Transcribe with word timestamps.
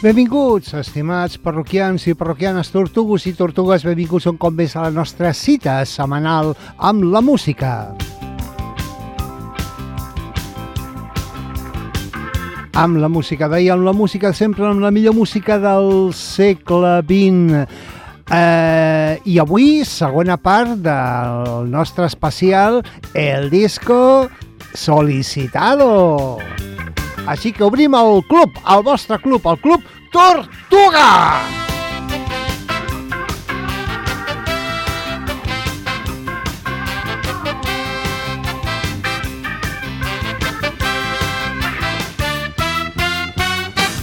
Benvinguts, 0.00 0.70
estimats 0.78 1.36
parroquians 1.36 2.06
i 2.08 2.14
parroquianes, 2.16 2.70
tortugues 2.72 3.26
i 3.28 3.34
tortugues, 3.36 3.82
benvinguts 3.84 4.30
un 4.30 4.38
cop 4.40 4.54
més 4.56 4.72
a 4.72 4.86
la 4.86 4.92
nostra 4.96 5.34
cita 5.36 5.74
setmanal 5.84 6.54
amb 6.88 7.04
la 7.12 7.20
música. 7.20 7.92
Amb 12.72 12.96
la 12.96 13.12
música, 13.12 13.44
amb 13.44 13.84
la 13.84 13.92
música, 13.92 14.32
sempre 14.32 14.64
amb 14.70 14.80
la 14.80 14.90
millor 14.90 15.12
música 15.18 15.58
del 15.60 16.14
segle 16.16 17.02
XX. 17.04 17.68
Eh, 18.32 19.20
I 19.20 19.38
avui, 19.44 19.84
segona 19.84 20.38
part 20.40 20.80
del 20.80 21.68
nostre 21.68 22.08
especial, 22.08 22.80
el 23.12 23.50
disco 23.52 24.30
solicitado. 24.72 26.38
Així 27.30 27.52
que 27.54 27.62
obrim 27.62 27.94
el 27.94 28.24
club, 28.26 28.56
el 28.74 28.80
vostre 28.82 29.20
club, 29.22 29.44
el 29.46 29.58
club 29.62 29.84
Tortuga! 30.10 31.10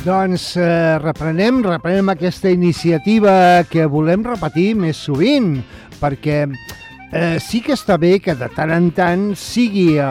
Doncs 0.08 0.53
eh, 0.55 0.95
reprenem, 1.03 1.59
reprenem 1.67 2.14
aquesta 2.14 2.48
iniciativa 2.48 3.66
que 3.67 3.89
volem 3.92 4.23
repetir 4.23 4.70
més 4.80 5.03
sovint, 5.03 5.58
perquè 6.00 6.45
eh, 7.11 7.38
sí 7.39 7.61
que 7.63 7.75
està 7.75 7.97
bé 8.00 8.17
que 8.23 8.36
de 8.38 8.50
tant 8.55 8.72
en 8.73 8.89
tant 8.95 9.30
sigui 9.39 9.97
eh, 9.97 10.08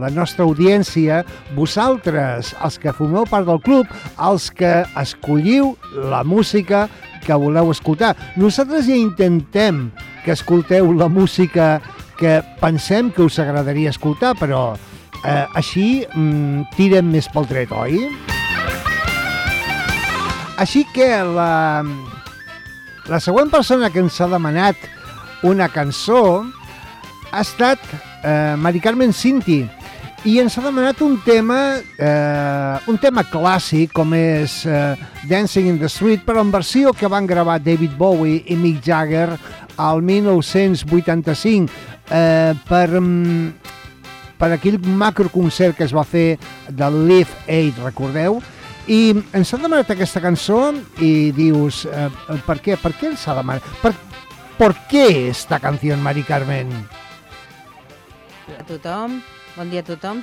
la 0.00 0.10
nostra 0.14 0.44
audiència, 0.46 1.22
vosaltres, 1.56 2.54
els 2.64 2.78
que 2.80 2.94
formeu 2.96 3.26
part 3.30 3.46
del 3.48 3.62
club, 3.64 3.90
els 4.18 4.50
que 4.50 4.80
escolliu 5.00 5.74
la 6.10 6.24
música 6.24 6.88
que 7.24 7.36
voleu 7.36 7.70
escoltar. 7.70 8.14
Nosaltres 8.40 8.88
ja 8.88 8.96
intentem 8.96 9.88
que 10.24 10.34
escolteu 10.34 10.92
la 10.96 11.08
música 11.08 11.78
que 12.20 12.40
pensem 12.60 13.10
que 13.10 13.24
us 13.24 13.38
agradaria 13.40 13.92
escoltar, 13.92 14.34
però 14.36 14.74
eh, 15.24 15.46
així 15.56 16.04
mm, 16.04 16.70
tirem 16.76 17.10
més 17.12 17.30
pel 17.32 17.48
dret, 17.48 17.72
oi? 17.72 18.04
Així 20.60 20.84
que 20.92 21.08
la, 21.24 21.80
la 23.08 23.20
següent 23.24 23.48
persona 23.48 23.88
que 23.88 24.02
ens 24.02 24.18
ha 24.20 24.28
demanat 24.28 24.76
una 25.42 25.68
cançó 25.72 26.44
ha 27.30 27.40
estat 27.40 27.78
eh, 28.24 28.56
Mari 28.58 28.80
Carmen 28.80 29.12
Cinti 29.12 29.62
i 30.28 30.36
ens 30.42 30.58
ha 30.58 30.64
demanat 30.66 31.00
un 31.00 31.16
tema 31.24 31.78
eh, 31.80 32.76
un 32.92 32.98
tema 33.00 33.24
clàssic 33.24 33.94
com 33.96 34.12
és 34.16 34.60
eh, 34.68 34.92
Dancing 35.30 35.70
in 35.70 35.78
the 35.80 35.88
Street 35.88 36.26
però 36.26 36.44
en 36.44 36.52
versió 36.52 36.92
que 36.92 37.08
van 37.08 37.26
gravar 37.26 37.60
David 37.64 37.96
Bowie 37.96 38.42
i 38.52 38.56
Mick 38.58 38.84
Jagger 38.84 39.30
al 39.80 40.02
1985 40.04 41.72
eh, 42.10 42.52
per, 42.68 42.88
mm, 43.00 43.48
per 44.36 44.52
aquell 44.52 44.76
macroconcert 44.84 45.78
que 45.78 45.88
es 45.88 45.96
va 45.96 46.04
fer 46.04 46.36
del 46.68 47.06
Live 47.08 47.46
Aid, 47.48 47.80
recordeu? 47.84 48.40
I 48.90 49.14
ens 49.36 49.54
ha 49.54 49.60
demanat 49.60 49.92
aquesta 49.92 50.20
cançó 50.20 50.72
i 51.00 51.30
dius, 51.36 51.84
eh, 51.86 52.08
per 52.44 52.58
què? 52.60 52.76
Per 52.80 52.92
què 52.96 53.12
ens 53.12 53.26
ha 53.28 53.36
demanat? 53.38 53.64
Per, 53.80 53.94
per 54.60 54.74
què 54.90 55.06
esta 55.30 55.56
canció, 55.56 55.96
Mari 55.96 56.20
Carmen? 56.28 56.68
A 58.58 58.64
tothom, 58.68 59.14
bon 59.54 59.70
dia 59.72 59.80
a 59.80 59.86
tothom. 59.88 60.20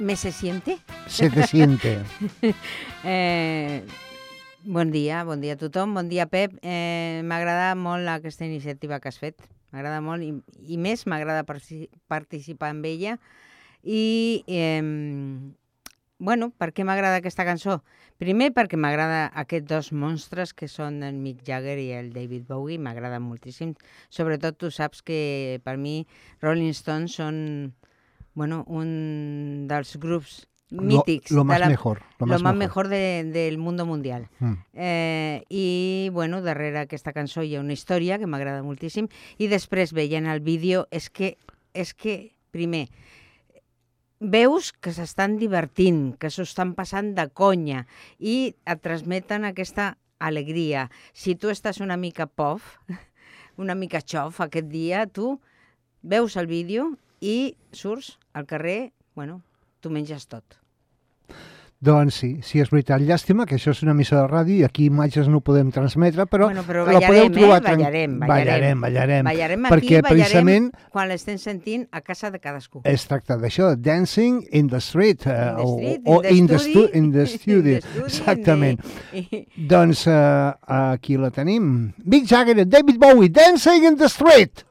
¿Me 0.00 0.16
se 0.16 0.32
siente? 0.32 0.80
Se 1.06 1.30
te 1.30 1.46
siente. 1.46 2.00
eh, 3.04 3.84
bon 4.64 4.90
dia, 4.90 5.22
bon 5.22 5.40
dia 5.40 5.54
a 5.54 5.60
tothom, 5.60 5.94
bon 5.94 6.10
dia 6.10 6.26
Pep. 6.26 6.58
Eh, 6.66 7.22
m'agrada 7.22 7.76
molt 7.78 8.10
aquesta 8.10 8.42
iniciativa 8.44 8.98
que 8.98 9.12
has 9.14 9.22
fet, 9.22 9.38
m'agrada 9.70 10.02
molt 10.02 10.26
i, 10.26 10.32
i 10.66 10.74
més 10.74 11.06
m'agrada 11.06 11.46
participar 11.46 12.72
amb 12.74 12.90
ella 12.90 13.20
i 13.86 14.42
eh, 14.50 14.82
bueno, 16.18 16.50
per 16.56 16.72
què 16.72 16.84
m'agrada 16.86 17.20
aquesta 17.20 17.44
cançó? 17.44 17.80
Primer 18.20 18.50
perquè 18.56 18.78
m'agrada 18.80 19.26
aquests 19.36 19.68
dos 19.68 19.92
monstres 19.92 20.54
que 20.56 20.68
són 20.68 21.02
el 21.04 21.18
Mick 21.20 21.44
Jagger 21.46 21.76
i 21.82 21.90
el 21.98 22.12
David 22.14 22.46
Bowie, 22.48 22.80
m'agrada 22.80 23.20
moltíssim. 23.20 23.74
Sobretot 24.08 24.56
tu 24.56 24.70
saps 24.72 25.02
que 25.04 25.60
per 25.64 25.76
mi 25.76 26.06
Rolling 26.40 26.72
Stones 26.76 27.18
són 27.20 27.38
bueno, 28.36 28.64
un 28.68 29.66
dels 29.68 29.96
grups 29.96 30.44
mítics. 30.70 31.30
Lo, 31.30 31.38
lo 31.38 31.44
más 31.44 31.56
de 31.56 31.64
la, 31.64 31.68
mejor. 31.68 32.02
Lo, 32.18 32.26
lo 32.26 32.32
más, 32.32 32.42
más 32.42 32.56
mejor, 32.56 32.88
de, 32.88 33.24
del 33.24 33.58
mundo 33.58 33.86
mundial. 33.86 34.28
Mm. 34.40 34.52
Eh, 34.74 35.44
I, 35.48 36.10
bueno, 36.12 36.42
darrere 36.42 36.80
aquesta 36.80 37.12
cançó 37.12 37.42
hi 37.42 37.56
ha 37.56 37.64
una 37.64 37.76
història 37.76 38.18
que 38.18 38.28
m'agrada 38.28 38.64
moltíssim. 38.66 39.08
I 39.38 39.48
després, 39.52 39.94
veient 39.96 40.26
el 40.26 40.40
vídeo, 40.40 40.86
és 40.90 41.08
que, 41.10 41.36
és 41.72 41.94
que 41.94 42.36
primer, 42.50 42.86
veus 44.20 44.72
que 44.72 44.92
s'estan 44.96 45.36
divertint, 45.40 46.16
que 46.18 46.30
s'ho 46.30 46.46
estan 46.46 46.74
passant 46.74 47.12
de 47.16 47.28
conya 47.28 47.84
i 48.18 48.54
et 48.64 48.82
transmeten 48.82 49.44
aquesta 49.44 49.96
alegria. 50.18 50.88
Si 51.12 51.36
tu 51.36 51.52
estàs 51.52 51.80
una 51.84 51.96
mica 52.00 52.26
pof, 52.26 52.76
una 53.62 53.74
mica 53.74 54.00
xof 54.00 54.40
aquest 54.40 54.70
dia, 54.72 55.06
tu 55.06 55.36
veus 56.02 56.36
el 56.36 56.46
vídeo 56.46 56.94
i 57.20 57.56
surts 57.72 58.16
al 58.32 58.46
carrer, 58.46 58.92
bueno, 59.14 59.42
tu 59.80 59.90
menges 59.90 60.28
tot. 60.28 60.65
Doncs 61.78 62.14
sí, 62.16 62.28
sí, 62.42 62.58
és 62.62 62.70
veritat. 62.72 63.02
Llàstima 63.04 63.44
que 63.46 63.58
això 63.58 63.70
és 63.74 63.82
una 63.84 63.92
missa 63.94 64.16
de 64.16 64.26
ràdio 64.30 64.54
i 64.56 64.64
aquí 64.64 64.86
imatges 64.88 65.26
no 65.28 65.42
ho 65.42 65.44
podem 65.44 65.68
transmetre, 65.74 66.24
però, 66.26 66.46
bueno, 66.48 66.62
però 66.64 66.86
la 66.88 66.94
podeu 67.02 67.28
ballarem, 67.28 67.32
trobar... 67.34 67.58
eh? 67.58 67.76
ballarem, 67.76 68.14
ballarem, 68.18 68.80
ballarem, 68.80 68.80
ballarem. 68.80 69.24
Ballarem 69.28 69.66
perquè 69.68 69.98
aquí, 70.00 70.08
precisament 70.08 70.70
ballarem 70.70 70.90
quan 70.96 71.10
l'estem 71.12 71.36
sentint 71.38 71.84
a 71.92 72.00
casa 72.00 72.30
de 72.32 72.40
cadascú. 72.40 72.80
es 72.88 73.04
tracta 73.06 73.36
d'això, 73.36 73.74
dancing 73.76 74.40
in 74.52 74.70
the 74.72 74.80
street, 74.80 75.26
eh, 75.26 75.36
In 75.36 75.56
the 75.60 75.66
street, 75.68 76.00
o, 76.06 76.16
o 76.16 76.22
in 76.24 76.46
the 76.48 76.58
stu 76.58 76.86
in 76.98 77.12
the 77.12 77.26
studio, 77.26 77.76
in 77.76 77.80
the 77.80 77.80
studio, 77.82 78.04
exactament. 78.06 78.80
the- 79.12 79.46
Doncs 79.68 80.06
eh, 80.06 80.52
aquí 80.66 81.18
la 81.20 81.30
tenim. 81.30 81.92
Mick 82.04 82.24
Jagger, 82.26 82.64
David 82.66 82.96
Bowie, 82.98 83.28
Dancing 83.28 83.84
in 83.84 83.96
the 83.98 84.08
Street. 84.08 84.64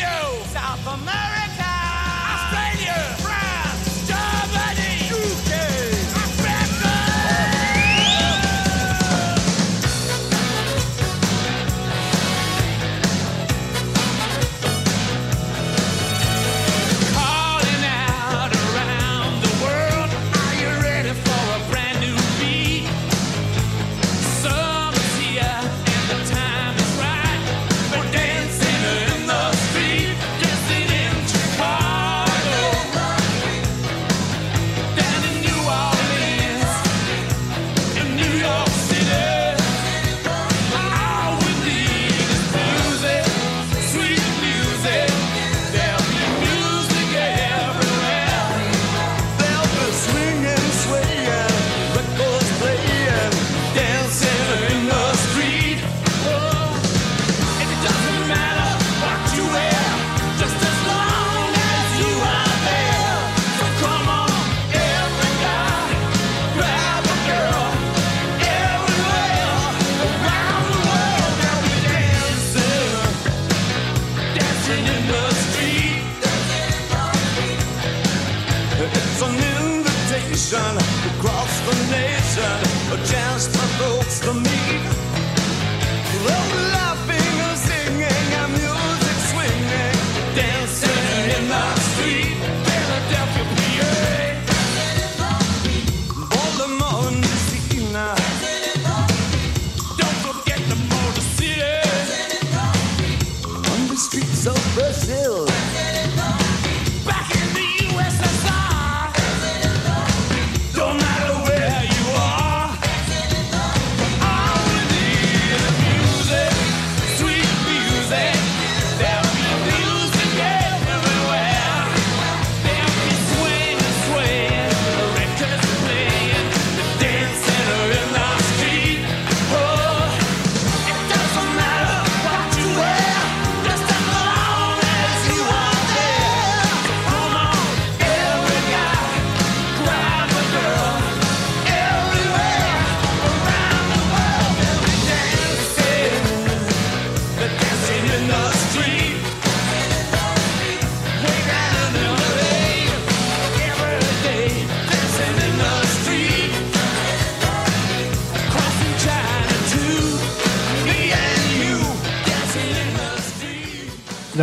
South 0.00 0.86
America, 0.88 1.43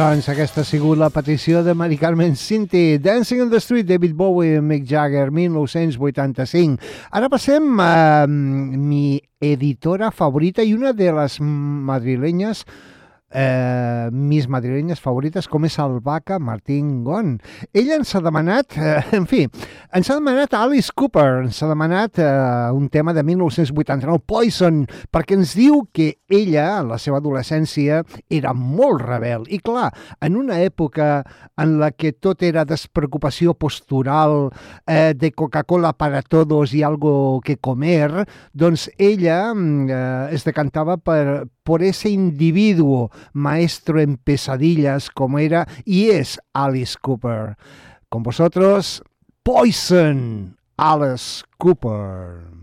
Doncs 0.02 0.32
aquesta 0.32 0.64
ha 0.64 0.66
sigut 0.66 0.98
la 0.98 1.12
petició 1.14 1.60
de 1.62 1.76
Mari 1.78 1.94
Carmen 2.02 2.32
Cinti. 2.34 2.98
Dancing 2.98 3.44
on 3.44 3.52
the 3.52 3.60
Street, 3.62 3.86
David 3.86 4.16
Bowie, 4.18 4.58
Mick 4.60 4.88
Jagger, 4.90 5.30
1985. 5.30 6.80
Ara 7.12 7.30
passem 7.30 7.78
a 7.86 8.26
mi 8.26 9.22
editora 9.38 10.10
favorita 10.10 10.66
i 10.66 10.74
una 10.74 10.96
de 10.98 11.12
les 11.14 11.38
madrilenyes 11.38 12.64
eh, 13.32 14.10
mis 14.12 14.48
madrilenyes 14.48 15.00
favorites, 15.00 15.48
com 15.48 15.66
és 15.66 15.78
el 15.82 16.00
Vaca 16.04 16.40
Martín 16.40 17.04
Gon. 17.06 17.38
Ella 17.74 17.98
ens 18.00 18.14
ha 18.16 18.22
demanat, 18.24 18.78
eh, 18.78 19.02
en 19.18 19.28
fi, 19.30 19.46
ens 19.94 20.10
ha 20.10 20.18
demanat 20.20 20.54
Alice 20.58 20.92
Cooper, 20.96 21.46
ens 21.46 21.62
ha 21.64 21.70
demanat 21.72 22.20
eh, 22.20 22.28
un 22.76 22.90
tema 22.90 23.14
de 23.14 23.24
1989, 23.24 24.24
Poison, 24.28 24.84
perquè 25.12 25.38
ens 25.40 25.56
diu 25.58 25.86
que 25.94 26.14
ella, 26.32 26.82
en 26.82 26.92
la 26.94 27.00
seva 27.02 27.20
adolescència, 27.20 28.04
era 28.30 28.54
molt 28.54 29.02
rebel. 29.04 29.48
I 29.52 29.60
clar, 29.64 29.90
en 30.22 30.38
una 30.40 30.62
època 30.64 31.22
en 31.62 31.78
la 31.82 31.92
que 31.92 32.14
tot 32.14 32.44
era 32.44 32.66
despreocupació 32.66 33.56
postural, 33.56 34.52
eh, 34.88 35.14
de 35.16 35.32
Coca-Cola 35.32 35.94
para 35.94 36.22
todos 36.22 36.74
i 36.74 36.84
algo 36.84 37.42
que 37.44 37.58
comer, 37.58 38.26
doncs 38.54 38.90
ella 38.98 39.54
mm, 39.54 39.90
eh, 39.90 40.28
es 40.36 40.44
decantava 40.44 40.98
per, 40.98 41.48
por 41.64 41.84
ese 41.84 42.10
individuo 42.10 43.12
maestro 43.34 44.00
en 44.00 44.18
pesadillas 44.18 45.10
como 45.10 45.40
era 45.40 45.68
y 45.86 46.10
es 46.10 46.40
Alice 46.54 46.98
Cooper. 47.02 47.58
Con 48.10 48.24
vosotros, 48.24 49.04
Poison, 49.44 50.58
Alice 50.78 51.44
Cooper. 51.58 52.61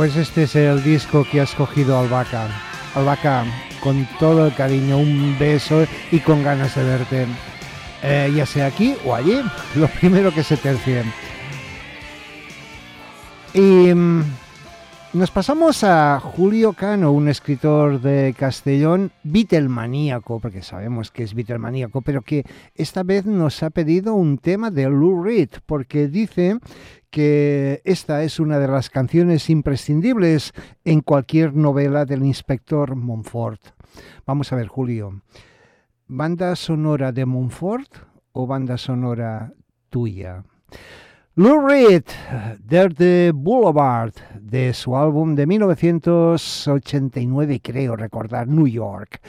Pues 0.00 0.16
este 0.16 0.44
es 0.44 0.56
el 0.56 0.82
disco 0.82 1.26
que 1.30 1.40
ha 1.40 1.42
escogido 1.42 1.98
Albaca. 1.98 2.48
Albaca, 2.94 3.44
con 3.82 4.08
todo 4.18 4.46
el 4.46 4.54
cariño, 4.54 4.96
un 4.96 5.36
beso 5.38 5.84
y 6.10 6.20
con 6.20 6.42
ganas 6.42 6.74
de 6.74 6.84
verte. 6.84 7.26
Eh, 8.02 8.32
ya 8.34 8.46
sea 8.46 8.64
aquí 8.64 8.94
o 9.04 9.14
allí, 9.14 9.42
lo 9.74 9.88
primero 9.88 10.32
que 10.32 10.42
se 10.42 10.56
tercie. 10.56 11.02
Y 13.52 13.92
mm, 13.92 14.22
nos 15.12 15.30
pasamos 15.30 15.84
a 15.84 16.18
Julio 16.18 16.72
Cano, 16.72 17.12
un 17.12 17.28
escritor 17.28 18.00
de 18.00 18.34
Castellón, 18.38 19.10
Beatlemaníaco, 19.22 20.40
porque 20.40 20.62
sabemos 20.62 21.10
que 21.10 21.24
es 21.24 21.34
Beatlemaníaco, 21.34 22.00
pero 22.00 22.22
que 22.22 22.44
esta 22.74 23.02
vez 23.02 23.26
nos 23.26 23.62
ha 23.62 23.68
pedido 23.68 24.14
un 24.14 24.38
tema 24.38 24.70
de 24.70 24.84
Lou 24.88 25.22
Reed, 25.22 25.50
porque 25.66 26.08
dice 26.08 26.58
que 27.10 27.82
esta 27.84 28.22
es 28.22 28.40
una 28.40 28.58
de 28.58 28.68
las 28.68 28.88
canciones 28.88 29.50
imprescindibles 29.50 30.52
en 30.84 31.00
cualquier 31.00 31.54
novela 31.54 32.04
del 32.04 32.24
inspector 32.24 32.94
Montfort. 32.94 33.60
Vamos 34.26 34.52
a 34.52 34.56
ver, 34.56 34.68
Julio, 34.68 35.22
¿banda 36.06 36.54
sonora 36.56 37.12
de 37.12 37.26
Montfort 37.26 37.92
o 38.32 38.46
banda 38.46 38.78
sonora 38.78 39.52
tuya? 39.90 40.44
Lou 41.34 41.66
Reed, 41.66 42.04
Dirty 42.62 43.30
Boulevard, 43.32 44.12
de 44.40 44.72
su 44.74 44.96
álbum 44.96 45.34
de 45.34 45.46
1989, 45.46 47.60
creo 47.62 47.96
recordar, 47.96 48.48
New 48.48 48.66
York. 48.66 49.20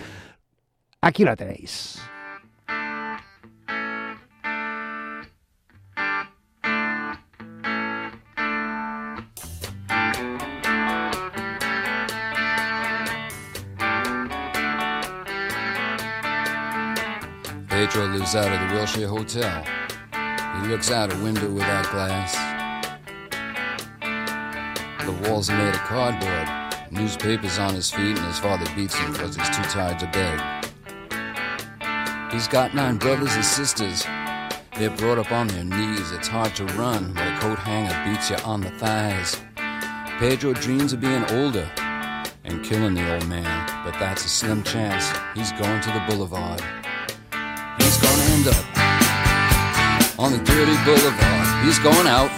Aquí 0.99 1.23
la 1.23 1.35
tenéis. 1.35 2.01
Pedro 17.81 18.05
lives 18.09 18.35
out 18.35 18.45
of 18.45 18.69
the 18.69 18.75
Wilshire 18.75 19.07
Hotel. 19.07 19.65
He 20.61 20.67
looks 20.67 20.91
out 20.91 21.11
a 21.11 21.17
window 21.23 21.49
without 21.49 21.89
glass. 21.89 22.35
The 25.03 25.11
walls 25.27 25.49
are 25.49 25.57
made 25.57 25.73
of 25.73 25.81
cardboard. 25.81 26.47
Newspapers 26.91 27.57
on 27.57 27.73
his 27.73 27.89
feet, 27.89 28.19
and 28.19 28.27
his 28.27 28.37
father 28.37 28.71
beats 28.75 28.93
him 28.93 29.13
because 29.13 29.35
he's 29.35 29.49
too 29.49 29.63
tired 29.63 29.97
to 29.97 30.05
beg. 30.13 30.39
He's 32.31 32.47
got 32.47 32.75
nine 32.75 32.97
brothers 32.97 33.33
and 33.33 33.43
sisters. 33.43 34.03
They're 34.77 34.95
brought 34.95 35.17
up 35.17 35.31
on 35.31 35.47
their 35.47 35.63
knees. 35.63 36.11
It's 36.11 36.27
hard 36.27 36.53
to 36.57 36.65
run 36.77 37.15
when 37.15 37.33
a 37.33 37.39
coat 37.39 37.57
hanger 37.57 37.99
beats 38.05 38.29
you 38.29 38.37
on 38.45 38.61
the 38.61 38.69
thighs. 38.77 39.41
Pedro 40.19 40.53
dreams 40.53 40.93
of 40.93 41.01
being 41.01 41.25
older 41.31 41.67
and 42.43 42.63
killing 42.63 42.93
the 42.93 43.11
old 43.11 43.27
man, 43.27 43.83
but 43.83 43.97
that's 43.97 44.23
a 44.23 44.29
slim 44.29 44.61
chance. 44.61 45.09
He's 45.33 45.51
going 45.53 45.81
to 45.81 45.89
the 45.89 46.03
boulevard. 46.07 46.61
End 48.31 48.47
up 48.47 48.55
on 50.17 50.31
the 50.31 50.37
dirty 50.45 50.77
boulevard. 50.85 51.65
He's 51.65 51.77
going 51.79 52.07
out 52.07 52.31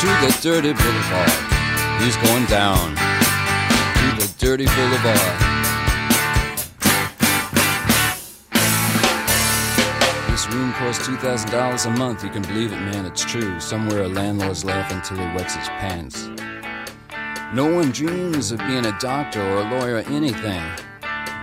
to 0.00 0.06
the 0.24 0.38
dirty 0.40 0.72
boulevard. 0.72 1.30
He's 2.00 2.16
going 2.16 2.46
down 2.46 2.96
to 2.96 4.06
the 4.16 4.34
dirty 4.38 4.64
boulevard. 4.64 5.38
This 10.30 10.48
room 10.48 10.72
costs 10.72 11.06
$2,000 11.06 11.86
a 11.86 11.90
month. 11.98 12.24
You 12.24 12.30
can 12.30 12.40
believe 12.42 12.72
it, 12.72 12.80
man, 12.80 13.04
it's 13.04 13.24
true. 13.26 13.60
Somewhere 13.60 14.04
a 14.04 14.08
landlord's 14.08 14.64
laughing 14.64 15.02
till 15.02 15.18
he 15.18 15.36
wets 15.36 15.54
his 15.54 15.68
pants. 15.68 16.30
No 17.52 17.70
one 17.70 17.90
dreams 17.90 18.50
of 18.50 18.58
being 18.60 18.86
a 18.86 18.98
doctor 18.98 19.42
or 19.42 19.58
a 19.58 19.70
lawyer 19.70 19.96
or 19.96 20.08
anything. 20.08 20.62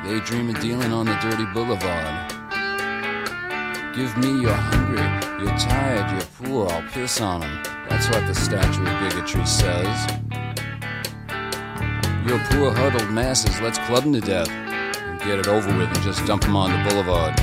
They 0.03 0.19
dream 0.21 0.50
of 0.50 0.59
dealing 0.59 0.91
on 0.91 1.05
the 1.05 1.15
dirty 1.21 1.45
boulevard. 1.53 2.38
Give 3.99 4.15
me 4.15 4.43
you're 4.43 4.53
hungry, 4.53 5.03
you're 5.43 5.57
tired, 5.57 6.09
you're 6.13 6.47
poor, 6.47 6.71
I'll 6.71 6.81
piss 6.93 7.19
on 7.19 7.43
'em. 7.43 7.63
That's 7.89 8.07
what 8.07 8.25
the 8.27 8.33
statue 8.33 8.85
of 8.85 8.99
bigotry 9.01 9.45
says. 9.45 10.07
You're 12.25 12.39
poor, 12.49 12.73
huddled 12.73 13.11
masses, 13.11 13.59
let's 13.59 13.77
club 13.79 14.05
'em 14.05 14.13
to 14.13 14.21
death. 14.21 14.49
And 14.49 15.19
get 15.19 15.37
it 15.39 15.49
over 15.49 15.67
with 15.77 15.89
and 15.89 16.01
just 16.01 16.25
dump 16.25 16.45
'em 16.45 16.55
on 16.55 16.71
the 16.71 16.89
boulevard. 16.89 17.35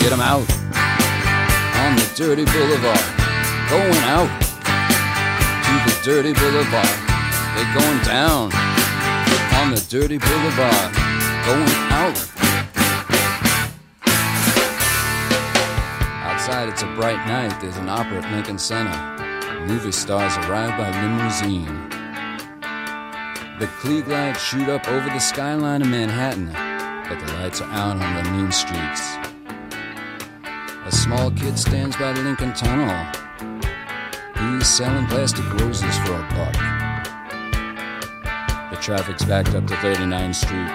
Get 0.00 0.10
'em 0.10 0.20
out 0.20 0.50
on 1.84 1.94
the 1.94 2.08
dirty 2.16 2.44
boulevard. 2.44 3.04
Going 3.70 4.02
out 4.16 4.30
to 5.62 5.74
the 5.86 5.94
dirty 6.02 6.32
boulevard. 6.32 6.98
They're 7.54 7.72
going 7.72 8.00
down 8.02 8.50
on 9.60 9.70
the 9.72 9.80
dirty 9.88 10.18
boulevard. 10.18 10.92
Going 11.46 11.70
out. 11.92 12.37
Outside, 16.58 16.72
it's 16.72 16.82
a 16.82 16.92
bright 16.96 17.24
night. 17.28 17.60
There's 17.60 17.76
an 17.76 17.88
opera 17.88 18.20
at 18.20 18.32
Lincoln 18.32 18.58
Center. 18.58 18.90
Movie 19.66 19.92
stars 19.92 20.36
arrive 20.38 20.76
by 20.76 20.90
limousine. 20.90 21.88
The 23.60 23.66
Klieg 23.78 24.08
lights 24.08 24.42
shoot 24.42 24.68
up 24.68 24.88
over 24.88 25.08
the 25.08 25.20
skyline 25.20 25.82
of 25.82 25.88
Manhattan, 25.88 26.46
but 27.08 27.24
the 27.24 27.32
lights 27.34 27.60
are 27.60 27.70
out 27.70 28.02
on 28.02 28.24
the 28.24 28.30
mean 28.32 28.50
streets. 28.50 29.14
A 30.84 30.90
small 30.90 31.30
kid 31.30 31.56
stands 31.56 31.96
by 31.96 32.12
the 32.12 32.22
Lincoln 32.22 32.52
Tunnel. 32.54 33.06
He's 34.34 34.66
selling 34.66 35.06
plastic 35.06 35.48
roses 35.60 35.96
for 35.98 36.14
a 36.14 36.26
buck. 36.34 36.54
The 38.72 38.78
traffic's 38.80 39.24
backed 39.24 39.54
up 39.54 39.64
to 39.68 39.74
39th 39.74 40.34
Street. 40.34 40.72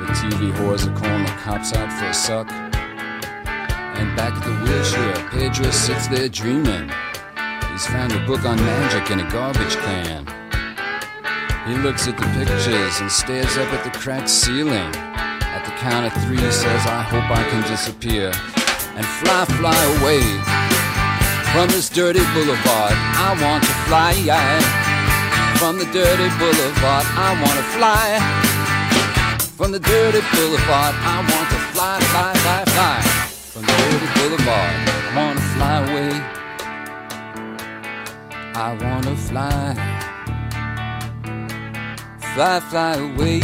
The 0.00 0.12
TV 0.18 0.52
whores 0.54 0.88
are 0.88 0.98
calling 0.98 1.22
the 1.22 1.30
cops 1.40 1.72
out 1.72 1.92
for 1.92 2.06
a 2.06 2.14
suck. 2.14 2.71
And 4.02 4.16
back 4.16 4.34
at 4.34 4.42
the 4.42 4.50
wheelchair, 4.66 5.14
Pedro 5.30 5.70
sits 5.70 6.08
there 6.08 6.28
dreaming. 6.28 6.90
He's 7.70 7.86
found 7.86 8.10
a 8.10 8.18
book 8.26 8.44
on 8.44 8.56
magic 8.56 9.12
in 9.12 9.20
a 9.20 9.30
garbage 9.30 9.76
can. 9.78 10.26
He 11.70 11.78
looks 11.78 12.08
at 12.08 12.18
the 12.18 12.26
pictures 12.34 12.98
and 12.98 13.06
stares 13.06 13.56
up 13.56 13.70
at 13.70 13.84
the 13.84 13.96
cracked 13.96 14.28
ceiling. 14.28 14.90
At 15.54 15.62
the 15.62 15.70
count 15.78 16.10
of 16.10 16.12
three, 16.24 16.34
he 16.34 16.50
says, 16.50 16.82
I 16.90 17.06
hope 17.06 17.30
I 17.30 17.46
can 17.46 17.62
disappear 17.70 18.34
and 18.98 19.06
fly, 19.22 19.46
fly 19.54 19.78
away 20.02 20.26
from 21.54 21.70
this 21.70 21.88
dirty 21.88 22.26
boulevard. 22.34 22.98
I 23.22 23.38
want 23.38 23.62
to 23.62 23.74
fly 23.86 24.18
from 25.62 25.78
the 25.78 25.86
dirty 25.94 26.26
boulevard. 26.42 27.06
I 27.06 27.38
want 27.38 27.54
to 27.54 27.66
fly 27.78 28.18
from 29.54 29.70
the 29.70 29.78
dirty 29.78 30.26
boulevard. 30.34 30.94
I 30.98 31.22
want 31.22 31.48
to 31.54 31.58
fly, 31.70 32.00
fly, 32.10 32.34
fly, 32.42 32.64
fly 32.66 33.11
dirty 33.92 34.08
boulevard. 34.18 34.74
I 34.88 35.16
want 35.16 35.38
to 35.38 35.44
fly 35.54 35.76
away. 35.84 36.12
I 38.54 38.76
want 38.82 39.04
to 39.04 39.16
fly, 39.16 39.74
fly, 42.34 42.60
fly 42.70 42.94
away. 42.96 43.40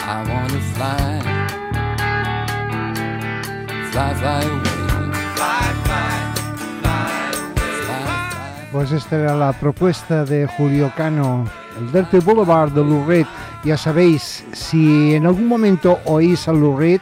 I 0.00 0.24
want 0.28 0.50
to 0.50 0.60
fly, 0.74 1.20
fly, 3.90 4.14
fly 4.14 4.42
away. 4.42 4.76
Fly, 5.36 5.64
fly, 5.84 6.08
fly 6.82 7.00
away. 7.40 7.64
Fly, 7.84 8.04
fly. 8.16 8.68
Pues 8.72 8.92
esta 8.92 9.16
era 9.16 9.34
la 9.34 9.52
propuesta 9.52 10.24
de 10.24 10.46
Julio 10.46 10.92
Cano, 10.96 11.46
el 11.78 11.92
Dirty 11.92 12.18
Boulevard 12.18 12.70
de 12.72 12.82
Lou 12.84 13.06
Reed. 13.06 13.26
Ya 13.64 13.76
sabéis, 13.76 14.44
si 14.52 15.14
en 15.14 15.26
algún 15.26 15.48
momento 15.48 15.98
oís 16.04 16.46
a 16.48 16.52
Lou 16.52 16.76
Reed, 16.76 17.00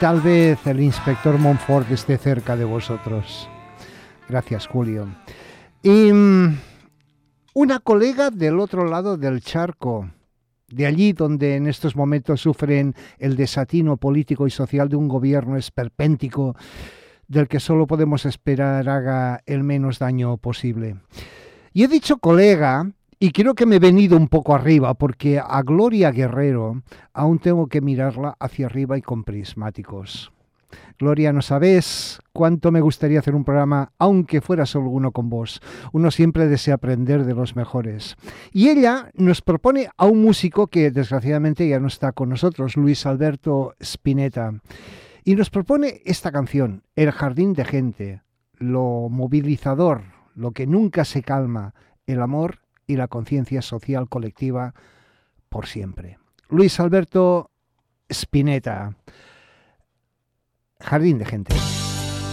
tal 0.00 0.20
vez 0.20 0.66
el 0.66 0.80
inspector 0.80 1.38
Montfort 1.38 1.90
esté 1.90 2.18
cerca 2.18 2.56
de 2.56 2.64
vosotros. 2.64 3.48
Gracias, 4.28 4.66
Julio. 4.66 5.08
Y 5.82 6.12
mm, 6.12 6.58
una 7.54 7.78
colega 7.78 8.30
del 8.30 8.58
otro 8.58 8.86
lado 8.86 9.16
del 9.16 9.42
charco, 9.42 10.10
de 10.68 10.86
allí 10.86 11.12
donde 11.12 11.56
en 11.56 11.66
estos 11.66 11.94
momentos 11.94 12.40
sufren 12.40 12.94
el 13.18 13.36
desatino 13.36 13.96
político 13.96 14.46
y 14.46 14.50
social 14.50 14.88
de 14.88 14.96
un 14.96 15.08
gobierno 15.08 15.56
esperpéntico 15.56 16.56
del 17.28 17.48
que 17.48 17.60
solo 17.60 17.86
podemos 17.86 18.26
esperar 18.26 18.88
haga 18.88 19.42
el 19.46 19.62
menos 19.62 19.98
daño 19.98 20.36
posible. 20.36 20.96
Y 21.72 21.84
he 21.84 21.88
dicho 21.88 22.18
colega, 22.18 22.90
y 23.24 23.30
creo 23.30 23.54
que 23.54 23.64
me 23.64 23.76
he 23.76 23.78
venido 23.78 24.18
un 24.18 24.28
poco 24.28 24.54
arriba, 24.54 24.92
porque 24.92 25.38
a 25.38 25.62
Gloria 25.62 26.10
Guerrero 26.10 26.82
aún 27.14 27.38
tengo 27.38 27.68
que 27.68 27.80
mirarla 27.80 28.36
hacia 28.38 28.66
arriba 28.66 28.98
y 28.98 29.00
con 29.00 29.24
prismáticos. 29.24 30.30
Gloria, 30.98 31.32
no 31.32 31.40
sabes 31.40 32.20
cuánto 32.34 32.70
me 32.70 32.82
gustaría 32.82 33.20
hacer 33.20 33.34
un 33.34 33.46
programa, 33.46 33.92
aunque 33.98 34.42
fuera 34.42 34.66
solo 34.66 34.90
uno 34.90 35.10
con 35.10 35.30
vos. 35.30 35.62
Uno 35.94 36.10
siempre 36.10 36.48
desea 36.48 36.74
aprender 36.74 37.24
de 37.24 37.32
los 37.32 37.56
mejores. 37.56 38.16
Y 38.52 38.68
ella 38.68 39.08
nos 39.14 39.40
propone 39.40 39.88
a 39.96 40.04
un 40.04 40.20
músico 40.20 40.66
que 40.66 40.90
desgraciadamente 40.90 41.66
ya 41.66 41.80
no 41.80 41.86
está 41.86 42.12
con 42.12 42.28
nosotros, 42.28 42.76
Luis 42.76 43.06
Alberto 43.06 43.74
Spinetta. 43.80 44.52
Y 45.24 45.34
nos 45.34 45.48
propone 45.48 46.02
esta 46.04 46.30
canción, 46.30 46.82
El 46.94 47.10
Jardín 47.10 47.54
de 47.54 47.64
Gente, 47.64 48.22
lo 48.58 49.08
movilizador, 49.08 50.02
lo 50.34 50.50
que 50.50 50.66
nunca 50.66 51.06
se 51.06 51.22
calma, 51.22 51.72
el 52.06 52.20
amor 52.20 52.63
y 52.86 52.96
la 52.96 53.08
conciencia 53.08 53.62
social 53.62 54.08
colectiva 54.08 54.74
por 55.48 55.66
siempre. 55.66 56.18
Luis 56.48 56.78
Alberto 56.80 57.50
Spinetta, 58.08 58.96
Jardín 60.80 61.18
de 61.18 61.24
Gente. 61.24 61.54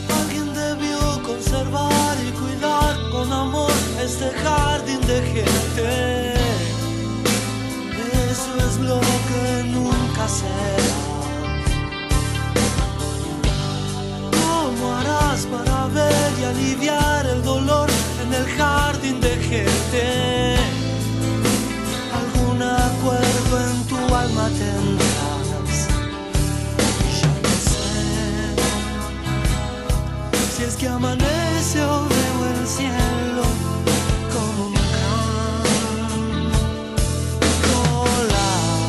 Alguien 0.10 0.53
debió 0.53 1.24
conservar 1.24 2.17
y 2.27 2.31
cuidar 2.31 2.96
con 3.12 3.31
amor 3.31 3.72
este 4.03 4.29
jardín 4.31 5.00
de 5.01 5.22
gente. 5.22 6.34
Eso 8.31 8.67
es 8.67 8.79
lo 8.79 9.00
que 9.00 9.63
nunca 9.70 10.27
será. 10.27 11.12
¿Cómo 14.31 14.93
harás 14.93 15.46
para 15.46 15.88
ver 15.88 16.31
y 16.40 16.44
aliviar 16.44 17.25
el 17.27 17.42
dolor 17.44 17.90
en 18.25 18.33
el 18.33 18.46
jardín 18.57 19.22
de 19.22 19.35
gente? 19.37 20.30
Alma 24.15 24.50
tendrás. 24.50 25.87
Y 27.00 27.11
ya 27.21 27.27
no 27.43 27.53
sé 27.69 27.89
si 30.55 30.63
es 30.63 30.75
que 30.75 30.87
amanece 30.87 31.81
o 31.81 32.07
veo 32.07 32.45
el 32.53 32.67
cielo 32.67 33.43
como 34.33 34.67
un 34.67 34.74
gran 34.74 35.61
collage. 37.65 38.81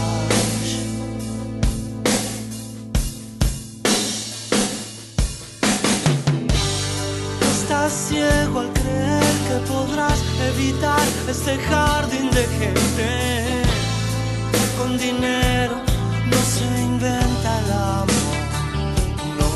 Estás 7.53 7.93
ciego 8.09 8.61
al 8.61 8.73
creer 8.73 9.35
que 9.49 9.57
podrás 9.73 10.19
evitar 10.55 11.07
este 11.29 11.59
jardín 11.59 12.31
de 12.31 12.45
gente. 12.59 13.52
Con 14.83 14.99
dinero 14.99 15.77
no 16.29 16.37
se 16.55 16.65
inventa 16.83 17.51
el 17.61 17.71
amor. 17.71 18.09
No. 19.39 19.51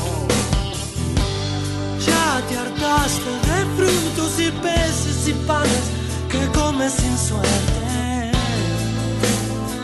Ya 1.99 2.41
te 2.47 2.57
hartaste 2.57 3.31
de 3.49 3.59
frutos 3.75 4.39
y 4.39 4.51
peces 4.51 5.27
y 5.27 5.33
panes 5.45 5.85
que 6.31 6.47
comes 6.57 6.93
sin 6.93 7.17
suerte. 7.17 8.31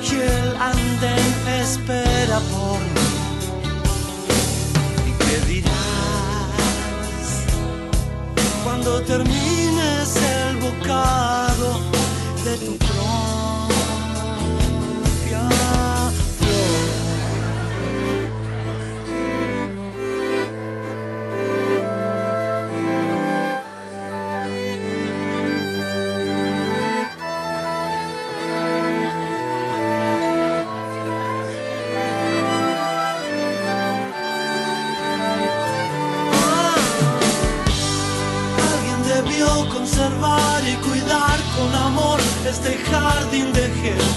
Y 0.09 0.15
el 0.15 0.55
andén 0.55 1.33
espera 1.61 2.39
por 2.53 2.79
mí. 2.93 3.09
¿Y 5.09 5.11
qué 5.23 5.35
dirás 5.53 5.73
cuando 8.63 9.01
termines 9.01 10.15
el 10.15 10.55
bocado 10.55 11.81
de 12.45 12.57
tu 12.65 12.77
propia 12.77 13.62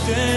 stay. 0.07 0.36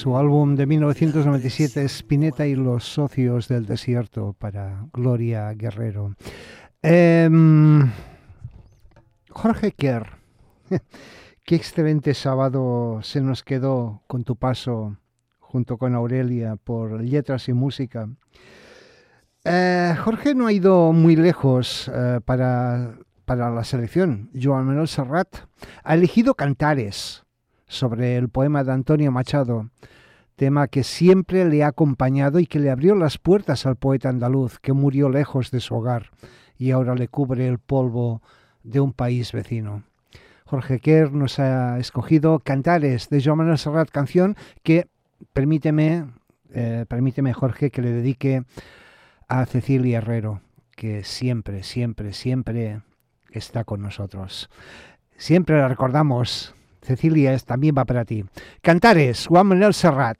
Su 0.00 0.16
álbum 0.16 0.56
de 0.56 0.64
1997, 0.64 1.84
Spinetta 1.84 2.46
y 2.46 2.54
los 2.54 2.84
socios 2.84 3.48
del 3.48 3.66
desierto, 3.66 4.32
para 4.32 4.86
Gloria 4.94 5.52
Guerrero. 5.52 6.14
Em, 6.80 7.86
Jorge 9.28 9.72
Kerr, 9.72 10.06
qué 11.44 11.54
excelente 11.54 12.14
sábado 12.14 13.00
se 13.02 13.20
nos 13.20 13.44
quedó 13.44 14.02
con 14.06 14.24
tu 14.24 14.36
paso 14.36 14.96
junto 15.38 15.76
con 15.76 15.94
Aurelia 15.94 16.56
por 16.56 17.02
Letras 17.02 17.50
y 17.50 17.52
Música. 17.52 18.08
Eh, 19.44 19.94
Jorge 20.02 20.34
no 20.34 20.46
ha 20.46 20.52
ido 20.54 20.94
muy 20.94 21.14
lejos 21.14 21.90
eh, 21.94 22.20
para, 22.24 22.94
para 23.26 23.50
la 23.50 23.64
selección. 23.64 24.30
Joan 24.32 24.64
Manuel 24.64 24.88
Serrat 24.88 25.40
ha 25.84 25.92
elegido 25.92 26.34
Cantares 26.36 27.26
sobre 27.70 28.16
el 28.16 28.28
poema 28.28 28.64
de 28.64 28.72
Antonio 28.72 29.12
Machado, 29.12 29.70
tema 30.34 30.66
que 30.66 30.82
siempre 30.82 31.44
le 31.44 31.62
ha 31.62 31.68
acompañado 31.68 32.40
y 32.40 32.46
que 32.46 32.58
le 32.58 32.68
abrió 32.68 32.96
las 32.96 33.16
puertas 33.16 33.64
al 33.64 33.76
poeta 33.76 34.08
andaluz 34.08 34.58
que 34.58 34.72
murió 34.72 35.08
lejos 35.08 35.52
de 35.52 35.60
su 35.60 35.76
hogar 35.76 36.10
y 36.58 36.72
ahora 36.72 36.96
le 36.96 37.06
cubre 37.06 37.46
el 37.46 37.58
polvo 37.58 38.22
de 38.64 38.80
un 38.80 38.92
país 38.92 39.30
vecino. 39.32 39.84
Jorge 40.44 40.80
Kerr 40.80 41.12
nos 41.12 41.38
ha 41.38 41.78
escogido 41.78 42.40
Cantares 42.40 43.08
de 43.08 43.22
Joan 43.22 43.38
Manuel 43.38 43.58
Serrat, 43.58 43.88
canción 43.88 44.36
que 44.64 44.88
permíteme, 45.32 46.06
eh, 46.52 46.86
permíteme 46.88 47.32
Jorge 47.32 47.70
que 47.70 47.82
le 47.82 47.92
dedique 47.92 48.42
a 49.28 49.46
Cecilia 49.46 49.98
Herrero, 49.98 50.40
que 50.74 51.04
siempre, 51.04 51.62
siempre, 51.62 52.12
siempre 52.14 52.82
está 53.30 53.62
con 53.62 53.80
nosotros. 53.80 54.50
Siempre 55.16 55.56
la 55.56 55.68
recordamos. 55.68 56.56
Cecilia, 56.82 57.36
también 57.38 57.74
va 57.76 57.84
para 57.84 58.04
ti. 58.04 58.24
Cantares, 58.62 59.26
Juan 59.26 59.46
Manuel 59.48 59.74
Serrat. 59.74 60.18